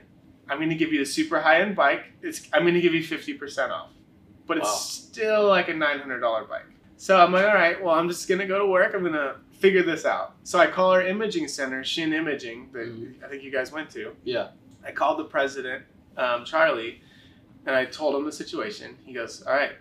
I'm 0.48 0.58
gonna 0.58 0.74
give 0.74 0.92
you 0.92 1.02
a 1.02 1.06
super 1.06 1.40
high 1.40 1.60
end 1.60 1.76
bike. 1.76 2.04
It's 2.22 2.48
I'm 2.52 2.64
gonna 2.64 2.80
give 2.80 2.94
you 2.94 3.02
fifty 3.04 3.34
percent 3.34 3.72
off. 3.72 3.90
But 4.46 4.56
it's 4.58 4.80
still 4.80 5.46
like 5.46 5.68
a 5.68 5.74
nine 5.74 5.98
hundred 5.98 6.20
dollar 6.20 6.44
bike. 6.44 6.64
So 6.96 7.20
I'm 7.20 7.32
like, 7.32 7.44
all 7.46 7.54
right, 7.54 7.82
well 7.82 7.94
I'm 7.94 8.08
just 8.08 8.28
gonna 8.28 8.46
go 8.46 8.58
to 8.58 8.66
work, 8.66 8.92
I'm 8.94 9.04
gonna 9.04 9.36
figure 9.52 9.82
this 9.82 10.04
out. 10.06 10.36
So 10.44 10.58
I 10.58 10.66
call 10.68 10.90
our 10.90 11.02
imaging 11.06 11.48
center, 11.48 11.84
Shin 11.84 12.12
Imaging, 12.12 12.70
that 12.72 12.88
Mhm. 12.88 13.22
I 13.22 13.28
think 13.28 13.42
you 13.42 13.50
guys 13.52 13.70
went 13.72 13.90
to. 13.90 14.14
Yeah. 14.24 14.48
I 14.84 14.90
called 14.92 15.18
the 15.18 15.24
president, 15.24 15.84
um, 16.18 16.44
Charlie, 16.44 17.00
and 17.66 17.74
I 17.74 17.84
told 17.86 18.14
him 18.14 18.24
the 18.24 18.32
situation. 18.32 18.98
He 19.04 19.12
goes, 19.12 19.42
"All 19.42 19.54
right, 19.54 19.72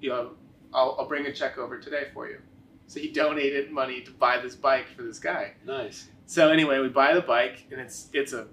you 0.00 0.10
know, 0.10 0.32
I'll, 0.72 0.96
I'll 0.98 1.08
bring 1.08 1.26
a 1.26 1.32
check 1.32 1.58
over 1.58 1.78
today 1.78 2.08
for 2.14 2.28
you." 2.28 2.38
So 2.86 3.00
he 3.00 3.10
donated 3.10 3.72
money 3.72 4.02
to 4.02 4.12
buy 4.12 4.38
this 4.38 4.54
bike 4.54 4.86
for 4.94 5.02
this 5.02 5.18
guy. 5.18 5.54
Nice. 5.64 6.08
So 6.26 6.50
anyway, 6.50 6.78
we 6.78 6.88
buy 6.88 7.14
the 7.14 7.20
bike, 7.20 7.64
and 7.70 7.80
it's 7.80 8.08
it's 8.12 8.32
a 8.32 8.46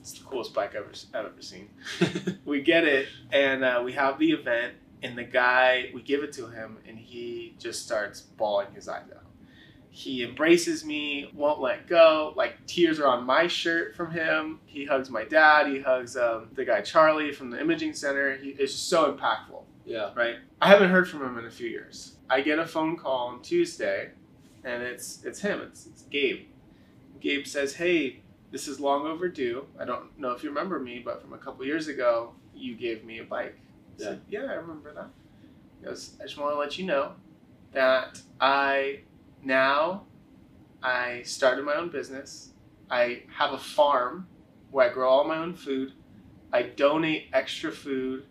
it's 0.00 0.12
the 0.18 0.24
coolest 0.24 0.54
bike 0.54 0.70
I've 0.70 0.82
ever 0.82 0.92
I've 1.14 1.32
ever 1.32 1.42
seen. 1.42 1.70
We 2.44 2.60
get 2.60 2.84
it, 2.84 3.06
and 3.30 3.64
uh, 3.64 3.80
we 3.84 3.92
have 3.92 4.18
the 4.18 4.32
event, 4.32 4.74
and 5.02 5.16
the 5.16 5.24
guy 5.24 5.90
we 5.94 6.02
give 6.02 6.22
it 6.22 6.32
to 6.34 6.48
him, 6.48 6.78
and 6.86 6.98
he 6.98 7.54
just 7.58 7.84
starts 7.84 8.20
bawling 8.20 8.72
his 8.74 8.88
eyes 8.88 9.04
out. 9.14 9.24
He 9.94 10.24
embraces 10.24 10.86
me, 10.86 11.30
won't 11.34 11.60
let 11.60 11.86
go. 11.86 12.32
Like 12.34 12.66
tears 12.66 12.98
are 12.98 13.06
on 13.06 13.24
my 13.24 13.46
shirt 13.46 13.94
from 13.94 14.10
him. 14.10 14.58
He 14.64 14.86
hugs 14.86 15.10
my 15.10 15.24
dad. 15.24 15.66
He 15.66 15.80
hugs 15.80 16.16
um, 16.16 16.48
the 16.54 16.64
guy 16.64 16.80
Charlie 16.80 17.30
from 17.30 17.50
the 17.50 17.60
imaging 17.60 17.92
center. 17.92 18.34
He 18.36 18.50
is 18.50 18.72
just 18.72 18.88
so 18.88 19.12
impactful, 19.12 19.62
yeah. 19.84 20.10
right? 20.16 20.36
I 20.62 20.68
haven't 20.68 20.88
heard 20.88 21.10
from 21.10 21.22
him 21.22 21.38
in 21.38 21.44
a 21.44 21.50
few 21.50 21.68
years. 21.68 22.16
I 22.30 22.40
get 22.40 22.58
a 22.58 22.66
phone 22.66 22.96
call 22.96 23.28
on 23.28 23.42
Tuesday, 23.42 24.12
and 24.64 24.82
it's 24.82 25.22
it's 25.24 25.40
him. 25.40 25.60
It's, 25.60 25.86
it's 25.86 26.02
Gabe. 26.04 26.46
Gabe 27.20 27.46
says, 27.46 27.74
"Hey, 27.74 28.22
this 28.50 28.66
is 28.66 28.80
long 28.80 29.06
overdue. 29.06 29.66
I 29.78 29.84
don't 29.84 30.18
know 30.18 30.30
if 30.30 30.42
you 30.42 30.48
remember 30.48 30.78
me, 30.78 31.02
but 31.04 31.20
from 31.20 31.34
a 31.34 31.38
couple 31.38 31.66
years 31.66 31.88
ago, 31.88 32.32
you 32.54 32.76
gave 32.76 33.04
me 33.04 33.18
a 33.18 33.24
bike." 33.24 33.58
I 34.00 34.02
said, 34.02 34.20
yeah, 34.30 34.44
I 34.44 34.54
remember 34.54 34.92
that. 34.94 35.10
He 35.80 35.86
goes, 35.86 36.16
I 36.18 36.24
just 36.24 36.38
want 36.38 36.54
to 36.54 36.58
let 36.58 36.78
you 36.78 36.86
know 36.86 37.12
that 37.72 38.20
I 38.40 39.00
now 39.42 40.04
I 40.82 41.22
started 41.22 41.64
my 41.64 41.74
own 41.74 41.90
business. 41.90 42.50
I 42.90 43.22
have 43.36 43.52
a 43.52 43.58
farm 43.58 44.26
where 44.70 44.90
I 44.90 44.92
grow 44.92 45.08
all 45.08 45.24
my 45.24 45.38
own 45.38 45.54
food. 45.54 45.92
I 46.52 46.62
donate 46.62 47.28
extra 47.32 47.72
food 47.72 48.24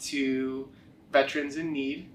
to 0.00 0.68
veterans 1.12 1.56
in 1.56 1.72
need. 1.72 2.08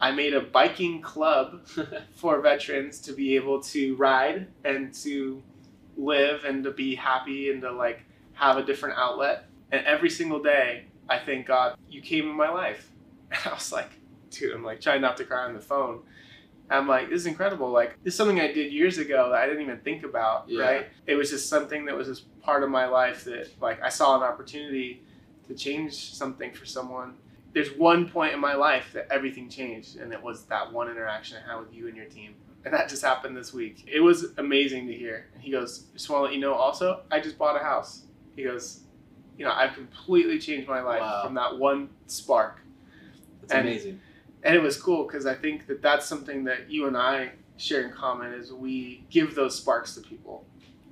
I 0.00 0.10
made 0.10 0.34
a 0.34 0.40
biking 0.40 1.00
club 1.00 1.66
for 2.14 2.40
veterans 2.40 2.98
to 3.00 3.12
be 3.12 3.36
able 3.36 3.62
to 3.62 3.96
ride 3.96 4.48
and 4.64 4.92
to 4.94 5.42
live 5.96 6.44
and 6.44 6.64
to 6.64 6.70
be 6.70 6.94
happy 6.94 7.50
and 7.50 7.62
to 7.62 7.72
like 7.72 8.04
have 8.34 8.56
a 8.56 8.62
different 8.62 8.98
outlet. 8.98 9.46
And 9.70 9.86
every 9.86 10.10
single 10.10 10.42
day, 10.42 10.86
I 11.08 11.18
thank 11.18 11.46
God 11.46 11.76
you 11.88 12.00
came 12.00 12.28
in 12.28 12.36
my 12.36 12.50
life. 12.50 12.90
And 13.30 13.40
I 13.46 13.54
was 13.54 13.72
like, 13.72 13.90
dude, 14.30 14.52
I'm 14.54 14.64
like 14.64 14.80
trying 14.80 15.00
not 15.00 15.16
to 15.18 15.24
cry 15.24 15.44
on 15.44 15.54
the 15.54 15.60
phone. 15.60 16.02
I'm 16.70 16.88
like, 16.88 17.10
this 17.10 17.20
is 17.20 17.26
incredible. 17.26 17.70
Like, 17.70 18.02
this 18.02 18.14
is 18.14 18.16
something 18.18 18.40
I 18.40 18.50
did 18.52 18.72
years 18.72 18.98
ago 18.98 19.28
that 19.30 19.38
I 19.42 19.46
didn't 19.46 19.62
even 19.62 19.78
think 19.80 20.02
about, 20.02 20.48
Yeah. 20.48 20.62
right? 20.62 20.86
It 21.06 21.14
was 21.16 21.30
just 21.30 21.48
something 21.48 21.84
that 21.86 21.96
was 21.96 22.06
just 22.08 22.40
part 22.40 22.62
of 22.62 22.70
my 22.70 22.86
life 22.86 23.24
that, 23.24 23.48
like, 23.60 23.82
I 23.82 23.90
saw 23.90 24.16
an 24.16 24.22
opportunity 24.22 25.02
to 25.48 25.54
change 25.54 26.14
something 26.14 26.52
for 26.52 26.64
someone. 26.64 27.16
There's 27.52 27.70
one 27.72 28.08
point 28.08 28.32
in 28.32 28.40
my 28.40 28.54
life 28.54 28.92
that 28.94 29.06
everything 29.10 29.48
changed, 29.50 29.96
and 29.98 30.12
it 30.12 30.22
was 30.22 30.46
that 30.46 30.72
one 30.72 30.88
interaction 30.90 31.36
I 31.46 31.52
had 31.52 31.60
with 31.60 31.72
you 31.74 31.86
and 31.86 31.96
your 31.96 32.06
team. 32.06 32.34
And 32.64 32.72
that 32.72 32.88
just 32.88 33.02
happened 33.04 33.36
this 33.36 33.52
week. 33.52 33.84
It 33.86 34.00
was 34.00 34.32
amazing 34.38 34.86
to 34.86 34.94
hear. 34.94 35.26
He 35.38 35.50
goes, 35.50 35.80
just 35.92 36.08
want 36.08 36.20
to 36.20 36.24
let 36.24 36.34
you 36.34 36.40
know 36.40 36.54
also, 36.54 37.02
I 37.10 37.20
just 37.20 37.36
bought 37.36 37.60
a 37.60 37.62
house. 37.62 38.06
He 38.36 38.42
goes, 38.42 38.80
you 39.36 39.44
know, 39.44 39.52
I've 39.52 39.74
completely 39.74 40.38
changed 40.38 40.66
my 40.66 40.80
life 40.80 41.02
Wow. 41.02 41.24
from 41.24 41.34
that 41.34 41.58
one 41.58 41.90
spark. 42.06 42.60
That's 43.42 43.52
And- 43.52 43.68
amazing. 43.68 44.00
And 44.44 44.54
it 44.54 44.62
was 44.62 44.80
cool 44.80 45.04
because 45.06 45.26
I 45.26 45.34
think 45.34 45.66
that 45.66 45.82
that's 45.82 46.06
something 46.06 46.44
that 46.44 46.70
you 46.70 46.86
and 46.86 46.96
I 46.96 47.32
share 47.56 47.82
in 47.82 47.92
common 47.92 48.32
is 48.32 48.52
we 48.52 49.04
give 49.10 49.34
those 49.34 49.56
sparks 49.56 49.94
to 49.94 50.00
people. 50.00 50.44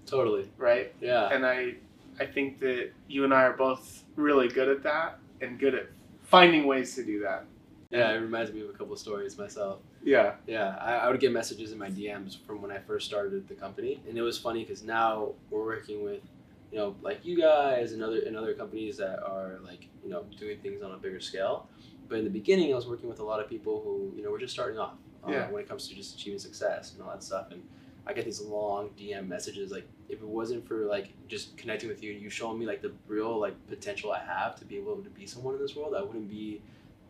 Totally. 0.06 0.48
right? 0.58 0.92
Yeah. 1.00 1.28
And 1.32 1.46
I 1.46 1.74
I 2.20 2.26
think 2.26 2.58
that 2.60 2.90
you 3.08 3.24
and 3.24 3.32
I 3.32 3.42
are 3.44 3.52
both 3.56 4.04
really 4.16 4.48
good 4.48 4.68
at 4.68 4.82
that 4.82 5.18
and 5.40 5.58
good 5.58 5.74
at 5.74 5.86
finding 6.22 6.66
ways 6.66 6.94
to 6.96 7.04
do 7.04 7.20
that. 7.20 7.44
Yeah, 7.90 8.10
it 8.12 8.18
reminds 8.18 8.52
me 8.52 8.62
of 8.62 8.70
a 8.70 8.72
couple 8.72 8.94
of 8.94 8.98
stories 8.98 9.36
myself. 9.36 9.80
Yeah. 10.02 10.34
Yeah, 10.46 10.76
I, 10.80 10.94
I 10.94 11.10
would 11.10 11.20
get 11.20 11.30
messages 11.32 11.72
in 11.72 11.78
my 11.78 11.90
DMs 11.90 12.38
from 12.46 12.62
when 12.62 12.70
I 12.70 12.78
first 12.78 13.06
started 13.06 13.46
the 13.48 13.54
company, 13.54 14.00
and 14.08 14.16
it 14.16 14.22
was 14.22 14.38
funny 14.38 14.64
because 14.64 14.82
now 14.82 15.32
we're 15.50 15.64
working 15.64 16.02
with, 16.02 16.22
you 16.70 16.78
know, 16.78 16.96
like 17.02 17.22
you 17.22 17.36
guys 17.38 17.92
and 17.92 18.02
other 18.02 18.20
and 18.20 18.34
other 18.36 18.54
companies 18.54 18.96
that 18.96 19.22
are 19.22 19.58
like 19.62 19.88
you 20.02 20.08
know 20.10 20.24
doing 20.38 20.58
things 20.60 20.82
on 20.82 20.92
a 20.92 20.96
bigger 20.96 21.20
scale. 21.20 21.68
But 22.12 22.18
in 22.18 22.25
the 22.25 22.31
beginning, 22.31 22.75
I 22.75 22.77
was 22.77 22.87
working 22.87 23.09
with 23.09 23.20
a 23.20 23.25
lot 23.25 23.40
of 23.40 23.48
people 23.48 23.81
who 23.83 24.14
you 24.14 24.22
know 24.22 24.31
were 24.31 24.38
just 24.38 24.53
starting 24.53 24.79
off 24.79 24.92
uh, 25.27 25.31
Yeah. 25.31 25.51
when 25.51 25.62
it 25.62 25.66
comes 25.66 25.88
to 25.88 25.94
just 25.94 26.14
achieving 26.14 26.38
success 26.38 26.92
and 26.92 27.03
all 27.03 27.09
that 27.09 27.22
stuff. 27.22 27.46
And 27.51 27.62
I 28.07 28.12
get 28.12 28.27
these 28.27 28.42
long 28.42 28.90
DM 28.98 29.27
messages 29.27 29.70
like, 29.72 29.88
if 30.11 30.20
it 30.20 30.29
wasn't 30.29 30.68
for 30.68 30.85
like 30.85 31.09
just 31.27 31.57
connecting 31.57 31.88
with 31.88 32.03
you 32.03 32.12
and 32.12 32.20
you 32.20 32.29
showing 32.29 32.59
me 32.59 32.66
like 32.66 32.83
the 32.83 32.92
real 33.09 33.38
like 33.40 33.55
potential 33.66 34.12
I 34.12 34.18
have 34.22 34.57
to 34.57 34.66
be 34.66 34.77
able 34.77 34.96
to 34.96 35.09
be 35.09 35.25
someone 35.25 35.55
in 35.55 35.61
this 35.62 35.75
world, 35.75 35.94
I 35.96 36.03
wouldn't 36.03 36.29
be 36.29 36.61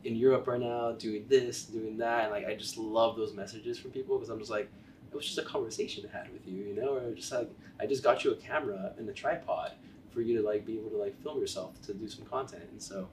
in 0.05 0.15
Europe 0.15 0.47
right 0.47 0.61
now 0.61 0.93
doing 0.93 1.25
this, 1.29 1.65
doing 1.65 1.97
that. 1.99 2.23
And 2.27 2.31
like 2.31 2.47
I 2.47 2.55
just 2.55 2.79
love 2.79 3.17
those 3.17 3.35
messages 3.35 3.81
from 3.81 3.91
people 3.91 4.17
because 4.19 4.31
I'm 4.31 4.39
just 4.39 4.53
like, 4.53 4.71
it 5.11 5.17
was 5.17 5.27
just 5.27 5.39
a 5.39 5.43
conversation 5.43 6.09
I 6.09 6.17
had 6.17 6.33
with 6.33 6.47
you, 6.47 6.63
you 6.63 6.75
know, 6.77 6.95
or 6.95 7.13
just 7.13 7.33
like 7.33 7.51
I 7.81 7.87
just 7.87 8.05
got 8.05 8.23
you 8.23 8.31
a 8.31 8.37
camera 8.37 8.93
and 8.99 9.09
a 9.09 9.13
tripod 9.13 9.73
for 10.13 10.21
you 10.21 10.41
to 10.41 10.47
like 10.47 10.65
be 10.65 10.79
able 10.79 10.91
to 10.91 10.97
like 10.99 11.21
film 11.25 11.41
yourself 11.41 11.81
to 11.87 11.93
do 11.93 12.07
some 12.07 12.25
content. 12.27 12.63
And 12.71 12.81
so 12.81 13.09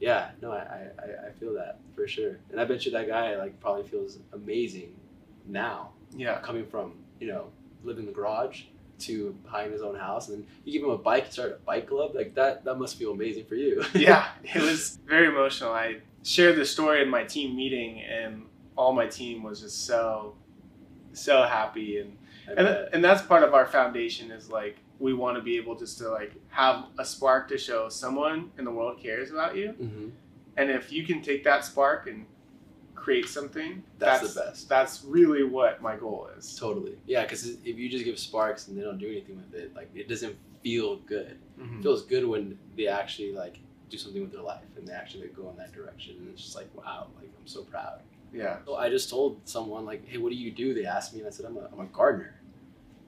yeah, 0.00 0.30
no, 0.42 0.50
I, 0.52 0.88
I, 0.98 1.28
I- 1.28 1.32
feel 1.40 1.54
that 1.54 1.78
for 1.94 2.06
sure. 2.06 2.38
And 2.50 2.60
I 2.60 2.64
bet 2.64 2.84
you 2.86 2.92
that 2.92 3.06
guy 3.08 3.36
like 3.36 3.58
probably 3.60 3.84
feels 3.84 4.18
amazing 4.32 4.94
now 5.46 5.90
Yeah. 6.16 6.38
coming 6.40 6.66
from, 6.66 6.94
you 7.20 7.26
know, 7.28 7.46
living 7.82 8.02
in 8.02 8.06
the 8.06 8.12
garage 8.12 8.62
to 9.00 9.34
buying 9.50 9.72
his 9.72 9.82
own 9.82 9.96
house 9.96 10.28
and 10.28 10.46
you 10.64 10.72
give 10.72 10.82
him 10.82 10.90
a 10.90 10.98
bike, 10.98 11.30
start 11.32 11.52
a 11.52 11.64
bike 11.66 11.88
club, 11.88 12.12
like 12.14 12.34
that 12.34 12.64
that 12.64 12.76
must 12.78 12.96
feel 12.96 13.12
amazing 13.12 13.44
for 13.46 13.56
you. 13.56 13.84
yeah, 13.94 14.28
it 14.42 14.62
was 14.62 14.98
very 15.06 15.26
emotional. 15.26 15.72
I 15.72 15.96
shared 16.22 16.56
the 16.56 16.64
story 16.64 17.02
in 17.02 17.08
my 17.10 17.24
team 17.24 17.56
meeting, 17.56 18.00
and 18.02 18.44
all 18.76 18.92
my 18.92 19.06
team 19.06 19.42
was 19.42 19.60
just 19.60 19.84
so, 19.84 20.34
so 21.12 21.42
happy, 21.42 21.98
and 21.98 22.16
and, 22.46 22.68
and 22.92 23.04
that's 23.04 23.22
part 23.22 23.42
of 23.42 23.52
our 23.54 23.66
foundation 23.66 24.30
is 24.30 24.48
like 24.50 24.76
we 24.98 25.12
want 25.12 25.36
to 25.36 25.42
be 25.42 25.56
able 25.56 25.74
just 25.76 25.98
to 25.98 26.08
like 26.08 26.32
have 26.48 26.86
a 26.98 27.04
spark 27.04 27.48
to 27.48 27.58
show 27.58 27.88
someone 27.88 28.50
in 28.58 28.64
the 28.64 28.70
world 28.70 28.98
cares 29.00 29.30
about 29.30 29.56
you, 29.56 29.72
Mhm. 29.80 30.12
and 30.56 30.70
if 30.70 30.92
you 30.92 31.04
can 31.06 31.20
take 31.22 31.44
that 31.44 31.64
spark 31.64 32.06
and 32.06 32.26
create 32.94 33.28
something, 33.28 33.82
That's 33.98 34.20
that's 34.22 34.34
the 34.34 34.40
best. 34.40 34.68
That's 34.68 35.04
really 35.04 35.42
what 35.44 35.82
my 35.82 35.96
goal 35.96 36.28
is. 36.38 36.56
Totally. 36.56 36.96
Yeah, 37.06 37.22
because 37.22 37.46
if 37.46 37.76
you 37.78 37.88
just 37.90 38.04
give 38.04 38.18
sparks 38.18 38.68
and 38.68 38.78
they 38.78 38.82
don't 38.82 38.98
do 38.98 39.06
anything 39.08 39.36
with 39.36 39.52
it, 39.54 39.74
like 39.74 39.90
it 39.94 40.08
doesn't 40.08 40.36
feel 40.62 40.96
good. 41.00 41.36
Mhm. 41.58 41.80
It 41.80 41.82
feels 41.82 42.04
good 42.06 42.24
when 42.24 42.58
they 42.76 42.86
actually 42.86 43.32
like 43.32 43.58
do 43.90 43.98
something 43.98 44.22
with 44.22 44.32
their 44.32 44.40
life 44.42 44.64
and 44.76 44.88
they 44.88 44.92
actually 44.94 45.28
go 45.28 45.50
in 45.50 45.56
that 45.56 45.72
direction. 45.72 46.16
And 46.18 46.30
it's 46.30 46.42
just 46.42 46.56
like, 46.56 46.74
wow, 46.74 47.08
like 47.16 47.26
I'm 47.38 47.46
so 47.46 47.62
proud. 47.64 48.00
Yeah. 48.32 48.64
So 48.64 48.76
I 48.76 48.88
just 48.88 49.10
told 49.10 49.40
someone 49.46 49.84
like, 49.84 50.08
hey, 50.08 50.16
what 50.18 50.30
do 50.30 50.36
you 50.36 50.50
do? 50.50 50.72
They 50.72 50.86
asked 50.86 51.12
me, 51.12 51.18
and 51.20 51.28
I 51.28 51.30
said, 51.30 51.44
I'm 51.46 51.56
a, 51.58 51.68
I'm 51.72 51.80
a 51.80 51.86
gardener 51.86 52.40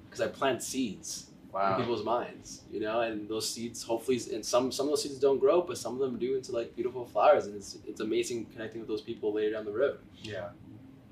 because 0.05 0.21
I 0.21 0.29
plant 0.29 0.63
seeds 0.63 1.31
in 1.61 1.77
people's 1.77 2.05
minds, 2.05 2.63
you 2.71 2.81
know, 2.81 3.01
and 3.01 3.29
those 3.29 3.49
seeds 3.49 3.83
hopefully, 3.83 4.21
and 4.33 4.45
some 4.45 4.71
some 4.73 4.87
of 4.87 4.93
those 4.93 5.03
seeds 5.03 5.19
don't 5.19 5.39
grow, 5.39 5.61
but 5.63 5.79
some 5.79 5.95
of 5.95 6.01
them 6.01 6.19
do 6.19 6.37
into 6.37 6.53
like 6.53 6.75
beautiful 6.75 7.05
flowers, 7.05 7.47
and 7.47 7.57
it's 7.57 7.79
it's 7.87 8.01
amazing 8.01 8.47
connecting 8.47 8.81
with 8.81 8.89
those 8.89 9.03
people 9.03 9.33
later 9.33 9.53
down 9.53 9.65
the 9.65 9.73
road. 9.73 9.99
Yeah. 10.23 10.49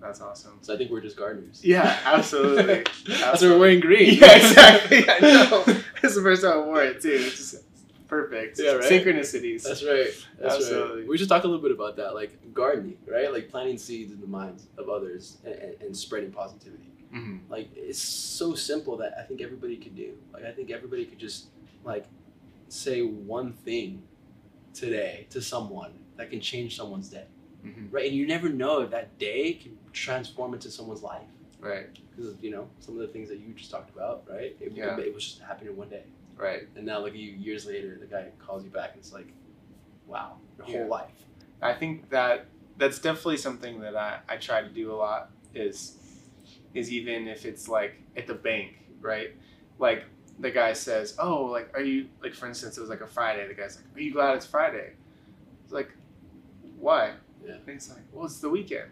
That's 0.00 0.20
awesome. 0.20 0.58
So 0.60 0.74
I 0.74 0.76
think 0.76 0.90
we're 0.90 1.00
just 1.00 1.16
gardeners. 1.16 1.64
Yeah, 1.64 1.98
absolutely. 2.04 2.84
That's 3.06 3.40
why 3.40 3.48
we're 3.48 3.58
wearing 3.58 3.80
green. 3.80 4.18
Yeah, 4.18 4.36
exactly. 4.36 5.08
I 5.08 5.18
know. 5.20 5.64
It's 6.02 6.14
the 6.14 6.20
first 6.20 6.42
time 6.42 6.52
I 6.52 6.58
wore 6.58 6.82
it 6.82 7.00
too. 7.00 7.08
It's 7.08 7.36
just 7.38 7.64
perfect. 8.06 8.60
Yeah, 8.62 8.72
right? 8.72 8.84
Synchronicities. 8.84 9.62
That's 9.62 9.82
right. 9.82 10.10
That's 10.38 10.56
Absolutely. 10.56 11.00
right. 11.00 11.08
We 11.08 11.16
should 11.16 11.30
talk 11.30 11.44
a 11.44 11.46
little 11.46 11.62
bit 11.62 11.72
about 11.72 11.96
that, 11.96 12.14
like 12.14 12.52
gardening, 12.52 12.98
right? 13.10 13.32
Like 13.32 13.48
planting 13.48 13.78
seeds 13.78 14.12
in 14.12 14.20
the 14.20 14.26
minds 14.26 14.66
of 14.76 14.90
others 14.90 15.38
and, 15.46 15.54
and, 15.54 15.74
and 15.80 15.96
spreading 15.96 16.30
positivity. 16.30 16.92
Mhm. 17.12 17.40
Like 17.48 17.70
it's 17.76 17.98
so 17.98 18.54
simple 18.54 18.96
that 18.98 19.14
I 19.18 19.22
think 19.22 19.40
everybody 19.40 19.76
could 19.76 19.94
do. 19.96 20.14
Like 20.32 20.44
I 20.44 20.52
think 20.52 20.70
everybody 20.70 21.04
could 21.06 21.18
just 21.18 21.46
like 21.84 22.06
say 22.68 23.02
one 23.02 23.52
thing 23.52 24.02
today 24.72 25.26
to 25.30 25.40
someone 25.40 25.92
that 26.16 26.30
can 26.30 26.40
change 26.40 26.76
someone's 26.76 27.08
day, 27.08 27.26
Mhm. 27.64 27.88
right? 27.92 28.06
And 28.06 28.16
you 28.16 28.26
never 28.26 28.48
know 28.48 28.80
if 28.82 28.90
that 28.90 29.16
day 29.18 29.54
can 29.54 29.78
transform 29.92 30.54
into 30.54 30.70
someone's 30.70 31.02
life. 31.02 31.28
Right. 31.60 31.86
Because 32.10 32.34
you 32.42 32.50
know 32.50 32.68
some 32.80 32.94
of 32.94 33.00
the 33.00 33.08
things 33.08 33.28
that 33.28 33.38
you 33.38 33.54
just 33.54 33.70
talked 33.70 33.90
about, 33.94 34.28
right? 34.28 34.56
It, 34.60 34.72
Yeah. 34.72 34.98
it, 34.98 35.14
was 35.14 35.24
just 35.24 35.40
happening 35.40 35.74
one 35.76 35.88
day, 35.88 36.04
Right. 36.36 36.68
and 36.76 36.84
now 36.84 36.98
look 36.98 37.10
at 37.14 37.16
you 37.16 37.32
years 37.32 37.64
later, 37.66 37.96
the 37.98 38.06
guy 38.06 38.30
calls 38.38 38.64
you 38.64 38.70
back, 38.70 38.90
and 38.92 38.98
it's 39.00 39.12
like, 39.12 39.28
wow, 40.06 40.38
your 40.58 40.66
Yeah. 40.68 40.78
whole 40.80 40.88
life. 40.88 41.24
I 41.62 41.72
think 41.72 42.10
that 42.10 42.46
that's 42.76 42.98
definitely 42.98 43.38
something 43.38 43.80
that 43.80 43.96
I, 43.96 44.20
I 44.28 44.36
try 44.36 44.60
to 44.62 44.68
do 44.68 44.92
a 44.92 44.96
lot 44.96 45.30
is 45.54 45.96
is 46.74 46.90
even 46.90 47.28
if 47.28 47.44
it's 47.44 47.68
like 47.68 47.94
at 48.16 48.26
the 48.26 48.34
bank, 48.34 48.76
right? 49.00 49.30
Like 49.78 50.04
the 50.40 50.50
guy 50.50 50.72
says, 50.72 51.14
Oh, 51.18 51.44
like 51.44 51.70
are 51.74 51.82
you 51.82 52.08
like 52.22 52.34
for 52.34 52.46
instance 52.46 52.76
it 52.76 52.80
was 52.80 52.90
like 52.90 53.00
a 53.00 53.06
Friday, 53.06 53.46
the 53.48 53.54
guy's 53.54 53.76
like, 53.76 53.84
Are 53.96 54.00
you 54.00 54.12
glad 54.12 54.36
it's 54.36 54.46
Friday? 54.46 54.92
It's 55.64 55.72
like, 55.72 55.90
why? 56.78 57.12
Yeah. 57.46 57.52
And 57.66 57.68
it's 57.76 57.88
like, 57.90 58.02
Well, 58.12 58.26
it's 58.26 58.40
the 58.40 58.50
weekend. 58.50 58.90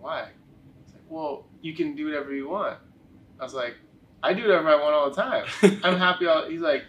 Why? 0.00 0.28
It's 0.84 0.92
like, 0.94 1.02
Well, 1.08 1.46
you 1.62 1.74
can 1.74 1.94
do 1.94 2.06
whatever 2.06 2.32
you 2.34 2.48
want. 2.48 2.78
I 3.40 3.44
was 3.44 3.54
like, 3.54 3.74
I 4.22 4.32
do 4.34 4.42
whatever 4.42 4.68
I 4.68 4.76
want 4.76 4.94
all 4.94 5.10
the 5.10 5.16
time. 5.22 5.80
I'm 5.84 5.98
happy 5.98 6.26
all 6.26 6.48
he's 6.48 6.60
like, 6.60 6.84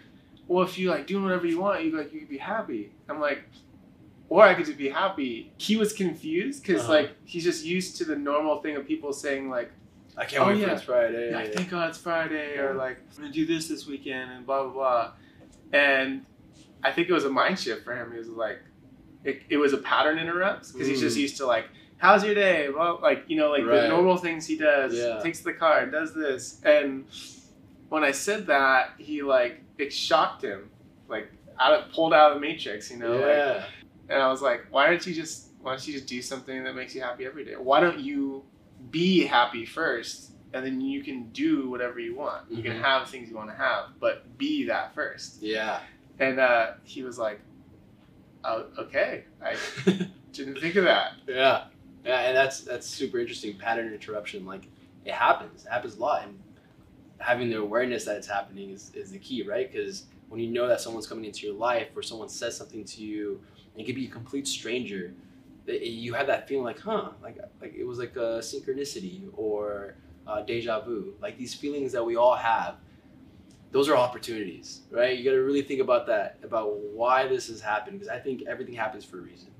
Well 0.48 0.64
if 0.64 0.76
you 0.78 0.90
like 0.90 1.06
doing 1.06 1.24
whatever 1.24 1.46
you 1.46 1.60
want, 1.60 1.84
you 1.84 1.96
like 1.96 2.12
you 2.12 2.20
could 2.20 2.28
be 2.28 2.38
happy. 2.38 2.92
I'm 3.08 3.20
like 3.20 3.42
or 4.28 4.42
I 4.42 4.54
could 4.54 4.66
just 4.66 4.76
be 4.78 4.88
happy. 4.88 5.52
He 5.56 5.76
was 5.76 5.92
confused 5.92 6.62
because 6.62 6.82
Uh-huh. 6.82 6.92
like 6.94 7.10
he's 7.24 7.44
just 7.44 7.64
used 7.64 7.96
to 7.98 8.04
the 8.04 8.16
normal 8.16 8.60
thing 8.60 8.74
of 8.74 8.84
people 8.84 9.12
saying 9.12 9.48
like, 9.48 9.70
I 10.16 10.24
can't 10.24 10.42
Oh, 10.42 10.46
wait 10.48 10.58
yeah. 10.58 10.68
for 10.68 10.72
it's 10.74 10.82
Friday. 10.82 11.30
yeah, 11.30 11.46
thank 11.54 11.70
God 11.70 11.88
it's 11.90 11.98
Friday, 11.98 12.56
or 12.58 12.74
like 12.74 12.98
I'm 13.16 13.22
gonna 13.22 13.32
do 13.32 13.44
this 13.46 13.68
this 13.68 13.86
weekend 13.86 14.30
and 14.32 14.46
blah 14.46 14.62
blah 14.64 14.72
blah. 14.72 15.12
And 15.72 16.24
I 16.82 16.92
think 16.92 17.08
it 17.08 17.12
was 17.12 17.24
a 17.24 17.30
mind 17.30 17.58
shift 17.58 17.84
for 17.84 17.94
him. 17.94 18.12
He 18.12 18.18
was 18.18 18.28
like, 18.28 18.60
it, 19.24 19.42
it 19.50 19.56
was 19.56 19.72
a 19.72 19.78
pattern 19.78 20.18
interrupt 20.18 20.72
because 20.72 20.86
he's 20.88 21.00
just 21.00 21.16
Mm. 21.16 21.20
used 21.22 21.36
to 21.38 21.46
like, 21.46 21.66
how's 21.98 22.24
your 22.24 22.34
day? 22.34 22.68
Well, 22.70 22.98
like 23.02 23.24
you 23.28 23.36
know, 23.36 23.50
like 23.50 23.64
the 23.64 23.88
normal 23.88 24.16
things 24.16 24.46
he 24.46 24.56
does. 24.56 24.94
Yeah. 24.94 25.20
Takes 25.20 25.40
the 25.40 25.52
car, 25.52 25.86
does 25.86 26.14
this, 26.14 26.60
and 26.64 27.04
when 27.88 28.02
I 28.04 28.12
said 28.12 28.46
that, 28.46 28.92
he 28.98 29.22
like 29.22 29.62
it 29.78 29.92
shocked 29.92 30.42
him, 30.42 30.70
like 31.08 31.30
out 31.60 31.74
of, 31.74 31.92
pulled 31.92 32.14
out 32.14 32.32
of 32.32 32.36
the 32.36 32.40
matrix, 32.40 32.90
you 32.90 32.96
know, 32.98 33.12
like 33.16 33.22
yeah. 33.26 33.64
and 34.08 34.22
I 34.22 34.30
was 34.30 34.40
like, 34.42 34.66
why 34.70 34.88
don't 34.88 35.04
you 35.06 35.14
just 35.14 35.48
why 35.60 35.72
don't 35.72 35.86
you 35.86 35.92
just 35.94 36.06
do 36.06 36.22
something 36.22 36.64
that 36.64 36.74
makes 36.74 36.94
you 36.94 37.02
happy 37.02 37.26
every 37.26 37.44
day? 37.44 37.54
Why 37.56 37.80
don't 37.80 37.98
you 37.98 38.44
be 38.90 39.24
happy 39.26 39.64
first 39.64 40.32
and 40.52 40.64
then 40.64 40.80
you 40.80 41.02
can 41.02 41.28
do 41.32 41.68
whatever 41.68 41.98
you 41.98 42.14
want. 42.14 42.50
You 42.50 42.62
can 42.62 42.72
Mhm. 42.72 42.80
have 42.82 43.08
things 43.10 43.28
you 43.28 43.36
want 43.36 43.50
to 43.50 43.56
have, 43.56 43.86
but 44.00 44.38
be 44.38 44.64
that 44.66 44.94
first. 44.94 45.42
yeah. 45.42 45.80
And 46.18 46.38
uh, 46.40 46.74
he 46.84 47.02
was 47.02 47.18
like, 47.18 47.40
oh, 48.44 48.66
okay, 48.78 49.24
I 49.42 49.56
didn't 50.32 50.60
think 50.60 50.76
of 50.76 50.84
that. 50.84 51.12
Yeah, 51.26 51.64
yeah, 52.04 52.20
and 52.20 52.36
that's 52.36 52.60
that's 52.62 52.86
super 52.86 53.18
interesting. 53.18 53.58
Pattern 53.58 53.92
interruption, 53.92 54.46
like 54.46 54.66
it 55.04 55.12
happens. 55.12 55.66
It 55.66 55.70
happens 55.70 55.96
a 55.96 56.00
lot, 56.00 56.22
and 56.24 56.38
having 57.18 57.50
the 57.50 57.58
awareness 57.58 58.04
that 58.04 58.16
it's 58.16 58.26
happening 58.26 58.70
is, 58.70 58.92
is 58.94 59.10
the 59.10 59.18
key, 59.18 59.42
right? 59.42 59.70
Because 59.70 60.04
when 60.28 60.40
you 60.40 60.48
know 60.48 60.66
that 60.68 60.80
someone's 60.80 61.06
coming 61.06 61.24
into 61.26 61.46
your 61.46 61.54
life, 61.56 61.88
or 61.94 62.02
someone 62.02 62.28
says 62.28 62.56
something 62.56 62.84
to 62.84 63.02
you, 63.02 63.40
and 63.74 63.82
it 63.82 63.84
could 63.84 63.94
be 63.94 64.06
a 64.06 64.10
complete 64.10 64.46
stranger, 64.48 65.12
you 65.66 66.14
have 66.14 66.26
that 66.28 66.48
feeling 66.48 66.64
like, 66.64 66.80
huh, 66.80 67.10
like 67.22 67.38
like 67.60 67.74
it 67.74 67.84
was 67.84 67.98
like 67.98 68.16
a 68.16 68.40
synchronicity 68.40 69.28
or 69.34 69.96
uh, 70.26 70.42
deja 70.42 70.80
vu, 70.80 71.14
like 71.20 71.36
these 71.38 71.54
feelings 71.54 71.92
that 71.92 72.04
we 72.04 72.16
all 72.16 72.36
have. 72.36 72.76
Those 73.72 73.88
are 73.88 73.96
opportunities, 73.96 74.82
right? 74.90 75.18
You 75.18 75.24
got 75.24 75.32
to 75.32 75.42
really 75.42 75.60
think 75.60 75.80
about 75.80 76.06
that, 76.06 76.38
about 76.42 76.78
why 76.78 77.26
this 77.26 77.48
has 77.48 77.60
happened, 77.60 77.98
because 77.98 78.08
I 78.08 78.18
think 78.18 78.44
everything 78.46 78.74
happens 78.74 79.04
for 79.04 79.18
a 79.18 79.22
reason 79.22 79.50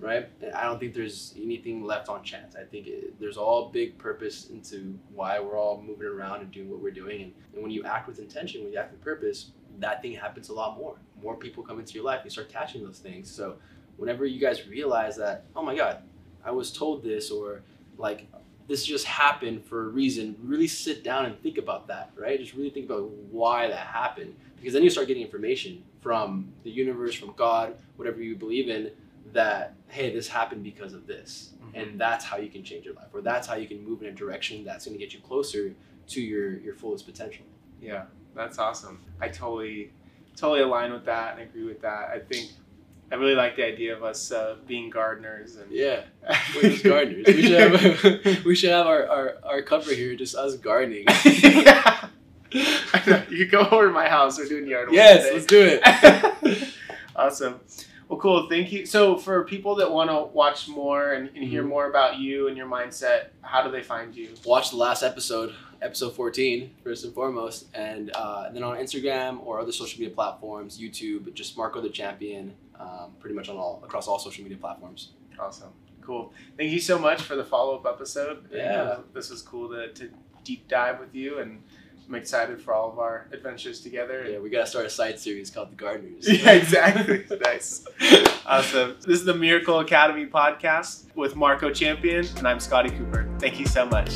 right? 0.00 0.28
I 0.54 0.64
don't 0.64 0.78
think 0.78 0.94
there's 0.94 1.34
anything 1.40 1.82
left 1.84 2.08
on 2.08 2.22
chance. 2.22 2.54
I 2.54 2.64
think 2.64 2.86
it, 2.86 3.18
there's 3.18 3.36
all 3.36 3.70
big 3.70 3.96
purpose 3.98 4.50
into 4.50 4.98
why 5.14 5.40
we're 5.40 5.58
all 5.58 5.82
moving 5.82 6.06
around 6.06 6.42
and 6.42 6.50
doing 6.50 6.70
what 6.70 6.80
we're 6.80 6.90
doing. 6.90 7.22
And, 7.22 7.32
and 7.54 7.62
when 7.62 7.70
you 7.70 7.84
act 7.84 8.06
with 8.06 8.18
intention, 8.18 8.62
when 8.62 8.72
you 8.72 8.78
act 8.78 8.92
with 8.92 9.00
purpose, 9.00 9.52
that 9.78 10.02
thing 10.02 10.12
happens 10.14 10.50
a 10.50 10.52
lot 10.52 10.76
more. 10.78 10.96
More 11.22 11.36
people 11.36 11.62
come 11.62 11.78
into 11.78 11.94
your 11.94 12.04
life, 12.04 12.20
you 12.24 12.30
start 12.30 12.50
catching 12.50 12.84
those 12.84 12.98
things. 12.98 13.30
So 13.30 13.56
whenever 13.96 14.26
you 14.26 14.40
guys 14.40 14.66
realize 14.66 15.16
that, 15.16 15.44
oh 15.56 15.62
my 15.62 15.76
God, 15.76 15.98
I 16.44 16.50
was 16.50 16.72
told 16.72 17.02
this, 17.02 17.30
or 17.30 17.62
like 17.96 18.26
this 18.66 18.84
just 18.84 19.04
happened 19.06 19.64
for 19.64 19.84
a 19.86 19.88
reason, 19.88 20.36
really 20.42 20.66
sit 20.66 21.04
down 21.04 21.26
and 21.26 21.38
think 21.42 21.58
about 21.58 21.86
that, 21.88 22.10
right? 22.16 22.38
Just 22.38 22.54
really 22.54 22.70
think 22.70 22.86
about 22.86 23.08
why 23.30 23.68
that 23.68 23.76
happened. 23.86 24.34
Because 24.56 24.72
then 24.72 24.82
you 24.82 24.90
start 24.90 25.06
getting 25.06 25.22
information 25.22 25.82
from 26.00 26.52
the 26.64 26.70
universe, 26.70 27.14
from 27.14 27.32
God, 27.36 27.76
whatever 27.96 28.22
you 28.22 28.36
believe 28.36 28.68
in, 28.68 28.90
that 29.32 29.74
hey 29.88 30.12
this 30.14 30.28
happened 30.28 30.62
because 30.62 30.92
of 30.92 31.06
this 31.06 31.54
Mhm. 31.60 31.70
and 31.82 32.00
that's 32.00 32.24
how 32.24 32.36
you 32.36 32.48
can 32.48 32.62
change 32.62 32.84
your 32.84 32.94
life 32.94 33.08
or 33.12 33.20
that's 33.20 33.46
how 33.48 33.54
you 33.56 33.66
can 33.66 33.82
move 33.82 34.02
in 34.02 34.08
a 34.08 34.12
direction 34.12 34.62
that's 34.64 34.84
going 34.84 34.96
to 34.96 35.02
get 35.02 35.12
you 35.14 35.18
closer 35.20 35.74
to 36.06 36.20
your 36.20 36.58
your 36.60 36.74
fullest 36.74 37.04
potential 37.06 37.44
Yeah, 37.80 38.04
That's 38.34 38.58
awesome. 38.58 39.00
I 39.20 39.28
totally, 39.28 39.92
totally 40.36 40.60
align 40.60 40.92
with 40.92 41.04
that 41.06 41.32
and 41.38 41.48
agree 41.48 41.64
with 41.64 41.80
that. 41.80 42.10
I 42.10 42.18
think 42.20 42.50
I 43.14 43.16
really 43.16 43.36
like 43.36 43.54
the 43.54 43.64
idea 43.64 43.96
of 43.96 44.02
us 44.02 44.32
uh, 44.32 44.56
being 44.66 44.90
gardeners 44.90 45.54
and 45.54 45.70
Yeah, 45.70 46.00
we're 46.56 46.62
just 46.70 46.82
gardeners. 46.82 47.24
We 47.28 47.42
should 47.42 47.60
have 47.60 48.44
we 48.44 48.54
should 48.56 48.70
have 48.70 48.88
our, 48.88 49.06
our, 49.06 49.34
our 49.44 49.62
cover 49.62 49.92
here, 49.94 50.16
just 50.16 50.34
us 50.34 50.56
gardening. 50.56 51.04
yeah. 51.24 52.08
You 53.30 53.46
go 53.46 53.60
over 53.70 53.86
to 53.86 53.92
my 53.92 54.08
house. 54.08 54.36
We're 54.36 54.48
doing 54.48 54.66
yard 54.66 54.88
work. 54.88 54.94
yes, 54.96 55.28
let's 55.32 55.46
do 55.46 55.78
it. 55.80 56.68
awesome. 57.14 57.60
Well, 58.08 58.18
cool. 58.18 58.48
Thank 58.48 58.72
you. 58.72 58.84
So, 58.84 59.16
for 59.16 59.44
people 59.44 59.76
that 59.76 59.90
want 59.92 60.10
to 60.10 60.24
watch 60.34 60.68
more 60.68 61.12
and, 61.12 61.30
and 61.36 61.44
hear 61.44 61.62
Mhm. 61.62 61.68
more 61.68 61.88
about 61.88 62.18
you 62.18 62.48
and 62.48 62.56
your 62.56 62.66
mindset, 62.66 63.28
how 63.42 63.62
do 63.64 63.70
they 63.70 63.82
find 63.82 64.12
you? 64.14 64.30
Watch 64.44 64.70
the 64.70 64.76
last 64.76 65.02
episode, 65.04 65.54
episode 65.80 66.14
14, 66.16 66.70
first 66.82 67.04
and 67.04 67.14
foremost, 67.14 67.66
and, 67.74 68.10
uh, 68.14 68.44
and 68.46 68.54
then 68.56 68.62
on 68.64 68.76
Instagram 68.76 69.40
or 69.46 69.60
other 69.60 69.72
social 69.72 70.00
media 70.00 70.14
platforms, 70.14 70.78
YouTube, 70.80 71.32
just 71.34 71.56
Marco 71.56 71.80
the 71.80 71.88
Champion, 71.88 72.54
um, 72.84 73.12
pretty 73.20 73.34
much 73.34 73.48
on 73.48 73.56
all 73.56 73.80
across 73.84 74.06
all 74.08 74.18
social 74.18 74.42
media 74.42 74.58
platforms. 74.58 75.12
Awesome. 75.38 75.70
Cool. 76.00 76.32
Thank 76.58 76.70
you 76.70 76.80
so 76.80 76.98
much 76.98 77.22
for 77.22 77.34
the 77.34 77.44
follow 77.44 77.76
up 77.78 77.86
episode. 77.86 78.44
And, 78.50 78.52
Yeah. 78.52 78.82
uh, 78.82 79.00
this 79.14 79.30
was 79.30 79.40
cool 79.42 79.68
to, 79.70 79.92
to 79.94 80.10
deep 80.44 80.68
dive 80.68 81.00
with 81.00 81.14
you, 81.14 81.38
and 81.38 81.62
I'm 82.06 82.14
excited 82.14 82.60
for 82.60 82.74
all 82.74 82.92
of 82.92 82.98
our 82.98 83.26
adventures 83.32 83.80
together. 83.80 84.26
Yeah, 84.30 84.38
we 84.38 84.50
gotta 84.50 84.66
start 84.66 84.84
a 84.84 84.90
side 84.90 85.18
series 85.18 85.48
called 85.50 85.70
The 85.70 85.76
Gardeners. 85.76 86.28
Yeah, 86.42 86.52
exactly. 86.52 87.24
nice. 87.42 87.86
Awesome. 88.44 88.96
This 89.00 89.20
is 89.20 89.24
the 89.24 89.32
Miracle 89.34 89.80
Academy 89.80 90.26
podcast 90.26 91.06
with 91.16 91.34
Marco 91.36 91.70
Champion, 91.72 92.26
and 92.36 92.46
I'm 92.46 92.60
Scotty 92.60 92.90
Cooper. 92.90 93.26
Thank 93.40 93.58
you 93.58 93.66
so 93.66 93.86
much. 93.86 94.10